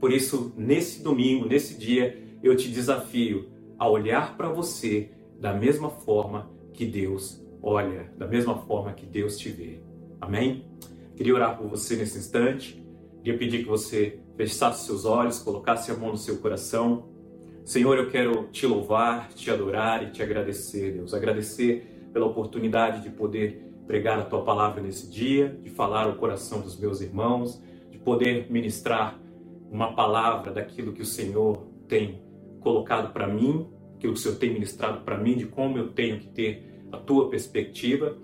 Por 0.02 0.12
isso, 0.12 0.54
nesse 0.58 1.02
domingo, 1.02 1.48
nesse 1.48 1.76
dia, 1.76 2.22
eu 2.44 2.58
te 2.58 2.68
desafio 2.68 3.48
a 3.78 3.88
olhar 3.88 4.36
para 4.36 4.50
você 4.50 5.12
da 5.40 5.54
mesma 5.54 5.90
forma 5.90 6.52
que 6.74 6.86
Deus 6.86 7.42
olha, 7.64 8.12
da 8.18 8.28
mesma 8.28 8.58
forma 8.58 8.92
que 8.92 9.06
Deus 9.06 9.38
te 9.38 9.48
vê. 9.48 9.80
Amém? 10.20 10.66
Queria 11.19 11.36
orar 11.36 11.58
por 11.58 11.67
você 11.67 11.97
nesse 11.97 12.17
instante. 12.17 12.82
Queria 13.21 13.38
pedir 13.38 13.58
que 13.58 13.67
você 13.67 14.21
fechasse 14.38 14.86
seus 14.86 15.03
olhos, 15.03 15.39
colocasse 15.39 15.91
a 15.91 15.93
mão 15.93 16.12
no 16.12 16.17
seu 16.17 16.38
coração. 16.38 17.10
Senhor, 17.65 17.97
eu 17.97 18.10
quero 18.10 18.47
te 18.53 18.65
louvar, 18.65 19.27
te 19.34 19.51
adorar 19.51 20.01
e 20.01 20.12
te 20.12 20.23
agradecer, 20.23 20.93
Deus. 20.93 21.13
Agradecer 21.13 22.08
pela 22.13 22.25
oportunidade 22.25 23.03
de 23.03 23.10
poder 23.10 23.69
pregar 23.86 24.17
a 24.17 24.23
tua 24.23 24.45
palavra 24.45 24.82
nesse 24.82 25.12
dia, 25.12 25.60
de 25.62 25.69
falar 25.69 26.05
ao 26.05 26.15
coração 26.15 26.62
dos 26.62 26.79
meus 26.79 27.01
irmãos, 27.01 27.62
de 27.91 27.97
poder 27.97 28.49
ministrar 28.49 29.19
uma 29.69 29.93
palavra 29.93 30.53
daquilo 30.53 30.93
que 30.93 31.01
o 31.01 31.05
Senhor 31.05 31.67
tem 31.86 32.23
colocado 32.62 33.12
para 33.12 33.27
mim, 33.27 33.67
que 33.99 34.08
o 34.08 34.15
Senhor 34.15 34.38
tem 34.38 34.53
ministrado 34.53 35.01
para 35.01 35.17
mim, 35.17 35.36
de 35.36 35.47
como 35.47 35.77
eu 35.77 35.89
tenho 35.89 36.17
que 36.17 36.27
ter 36.27 36.86
a 36.93 36.97
tua 36.97 37.29
perspectiva. 37.29 38.17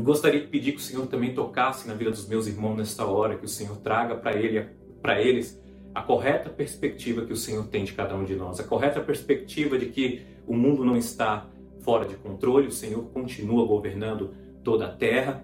Gostaria 0.00 0.40
de 0.40 0.46
pedir 0.46 0.72
que 0.72 0.78
o 0.78 0.82
Senhor 0.82 1.06
também 1.06 1.34
tocasse 1.34 1.88
na 1.88 1.94
vida 1.94 2.10
dos 2.10 2.28
meus 2.28 2.46
irmãos 2.46 2.76
nesta 2.76 3.04
hora, 3.06 3.36
que 3.36 3.44
o 3.44 3.48
Senhor 3.48 3.76
traga 3.78 4.14
para 4.14 4.36
ele, 4.36 4.66
para 5.00 5.20
eles 5.20 5.60
a 5.94 6.02
correta 6.02 6.50
perspectiva 6.50 7.24
que 7.24 7.32
o 7.32 7.36
Senhor 7.36 7.66
tem 7.68 7.82
de 7.82 7.94
cada 7.94 8.14
um 8.14 8.24
de 8.24 8.36
nós, 8.36 8.60
a 8.60 8.64
correta 8.64 9.00
perspectiva 9.00 9.78
de 9.78 9.86
que 9.86 10.26
o 10.46 10.54
mundo 10.54 10.84
não 10.84 10.96
está 10.96 11.48
fora 11.80 12.04
de 12.04 12.14
controle, 12.16 12.66
o 12.66 12.72
Senhor 12.72 13.02
continua 13.04 13.66
governando 13.66 14.34
toda 14.62 14.86
a 14.86 14.92
terra, 14.92 15.42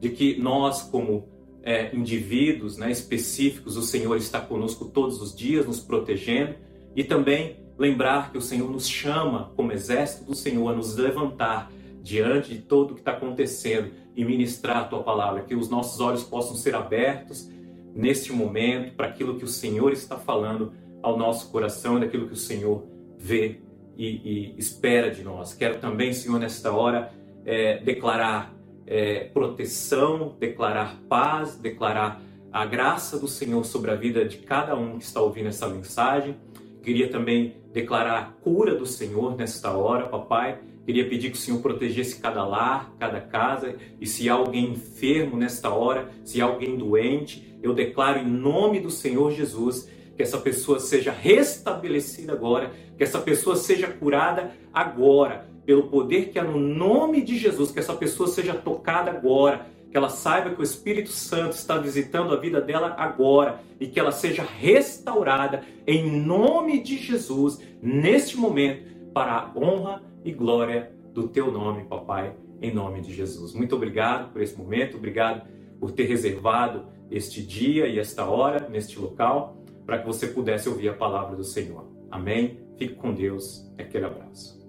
de 0.00 0.08
que 0.08 0.36
nós, 0.36 0.82
como 0.82 1.28
é, 1.62 1.94
indivíduos 1.94 2.76
né, 2.76 2.90
específicos, 2.90 3.76
o 3.76 3.82
Senhor 3.82 4.16
está 4.16 4.40
conosco 4.40 4.86
todos 4.86 5.22
os 5.22 5.34
dias, 5.34 5.66
nos 5.66 5.78
protegendo, 5.78 6.56
e 6.96 7.04
também 7.04 7.56
lembrar 7.78 8.32
que 8.32 8.38
o 8.38 8.42
Senhor 8.42 8.68
nos 8.68 8.88
chama, 8.88 9.52
como 9.54 9.72
exército 9.72 10.24
do 10.24 10.34
Senhor, 10.34 10.68
a 10.68 10.74
nos 10.74 10.96
levantar 10.96 11.70
diante 12.04 12.54
de 12.54 12.60
tudo 12.60 12.90
o 12.90 12.94
que 12.94 13.00
está 13.00 13.12
acontecendo 13.12 13.90
e 14.14 14.22
ministrar 14.26 14.76
a 14.76 14.84
tua 14.84 15.02
palavra, 15.02 15.42
que 15.42 15.54
os 15.54 15.70
nossos 15.70 15.98
olhos 16.00 16.22
possam 16.22 16.54
ser 16.54 16.74
abertos 16.74 17.50
neste 17.94 18.30
momento 18.30 18.94
para 18.94 19.06
aquilo 19.06 19.38
que 19.38 19.44
o 19.44 19.48
Senhor 19.48 19.90
está 19.90 20.18
falando 20.18 20.74
ao 21.02 21.16
nosso 21.16 21.50
coração 21.50 21.98
daquilo 21.98 22.26
que 22.26 22.34
o 22.34 22.36
Senhor 22.36 22.86
vê 23.18 23.62
e, 23.96 24.06
e 24.06 24.54
espera 24.58 25.10
de 25.10 25.24
nós. 25.24 25.54
Quero 25.54 25.78
também, 25.78 26.12
Senhor, 26.12 26.38
nesta 26.38 26.70
hora, 26.72 27.10
é, 27.42 27.78
declarar 27.78 28.54
é, 28.86 29.24
proteção, 29.32 30.36
declarar 30.38 30.98
paz, 31.08 31.56
declarar 31.56 32.20
a 32.52 32.66
graça 32.66 33.18
do 33.18 33.26
Senhor 33.26 33.64
sobre 33.64 33.90
a 33.90 33.94
vida 33.94 34.26
de 34.26 34.38
cada 34.38 34.76
um 34.76 34.98
que 34.98 35.04
está 35.04 35.22
ouvindo 35.22 35.48
essa 35.48 35.66
mensagem. 35.68 36.36
Queria 36.82 37.08
também 37.08 37.56
declarar 37.72 38.18
a 38.18 38.24
cura 38.42 38.74
do 38.74 38.84
Senhor 38.84 39.34
nesta 39.36 39.72
hora, 39.72 40.06
papai 40.06 40.58
Queria 40.84 41.08
pedir 41.08 41.30
que 41.30 41.36
o 41.36 41.40
Senhor 41.40 41.60
protegesse 41.60 42.20
cada 42.20 42.44
lar, 42.44 42.92
cada 42.98 43.20
casa, 43.20 43.76
e 44.00 44.06
se 44.06 44.28
há 44.28 44.34
alguém 44.34 44.72
enfermo 44.72 45.36
nesta 45.36 45.70
hora, 45.70 46.10
se 46.24 46.42
há 46.42 46.44
alguém 46.44 46.76
doente, 46.76 47.58
eu 47.62 47.72
declaro 47.72 48.18
em 48.18 48.26
nome 48.26 48.80
do 48.80 48.90
Senhor 48.90 49.32
Jesus 49.32 49.88
que 50.14 50.22
essa 50.22 50.38
pessoa 50.38 50.78
seja 50.78 51.10
restabelecida 51.10 52.32
agora, 52.32 52.70
que 52.96 53.02
essa 53.02 53.18
pessoa 53.18 53.56
seja 53.56 53.88
curada 53.88 54.52
agora, 54.72 55.48
pelo 55.64 55.84
poder 55.84 56.28
que 56.28 56.38
há 56.38 56.44
no 56.44 56.58
nome 56.58 57.22
de 57.22 57.38
Jesus, 57.38 57.72
que 57.72 57.80
essa 57.80 57.94
pessoa 57.94 58.28
seja 58.28 58.54
tocada 58.54 59.10
agora, 59.10 59.66
que 59.90 59.96
ela 59.96 60.10
saiba 60.10 60.50
que 60.50 60.60
o 60.60 60.64
Espírito 60.64 61.10
Santo 61.10 61.52
está 61.52 61.78
visitando 61.78 62.34
a 62.34 62.36
vida 62.36 62.60
dela 62.60 62.94
agora 62.98 63.60
e 63.80 63.86
que 63.86 63.98
ela 63.98 64.12
seja 64.12 64.42
restaurada 64.42 65.62
em 65.86 66.20
nome 66.20 66.82
de 66.82 66.98
Jesus 66.98 67.60
neste 67.80 68.36
momento 68.36 68.92
para 69.12 69.32
a 69.32 69.52
honra 69.56 70.02
e 70.24 70.32
glória 70.32 70.92
do 71.12 71.28
teu 71.28 71.52
nome, 71.52 71.84
papai, 71.84 72.34
em 72.60 72.74
nome 72.74 73.00
de 73.00 73.12
Jesus. 73.12 73.52
Muito 73.52 73.76
obrigado 73.76 74.32
por 74.32 74.42
esse 74.42 74.58
momento, 74.58 74.96
obrigado 74.96 75.46
por 75.78 75.92
ter 75.92 76.04
reservado 76.04 76.86
este 77.10 77.42
dia 77.42 77.86
e 77.86 77.98
esta 77.98 78.24
hora 78.24 78.68
neste 78.68 78.98
local 78.98 79.62
para 79.84 79.98
que 79.98 80.06
você 80.06 80.26
pudesse 80.26 80.68
ouvir 80.68 80.88
a 80.88 80.94
palavra 80.94 81.36
do 81.36 81.44
Senhor. 81.44 81.86
Amém? 82.10 82.58
Fique 82.78 82.94
com 82.94 83.12
Deus. 83.12 83.70
Aquele 83.78 84.06
abraço. 84.06 84.63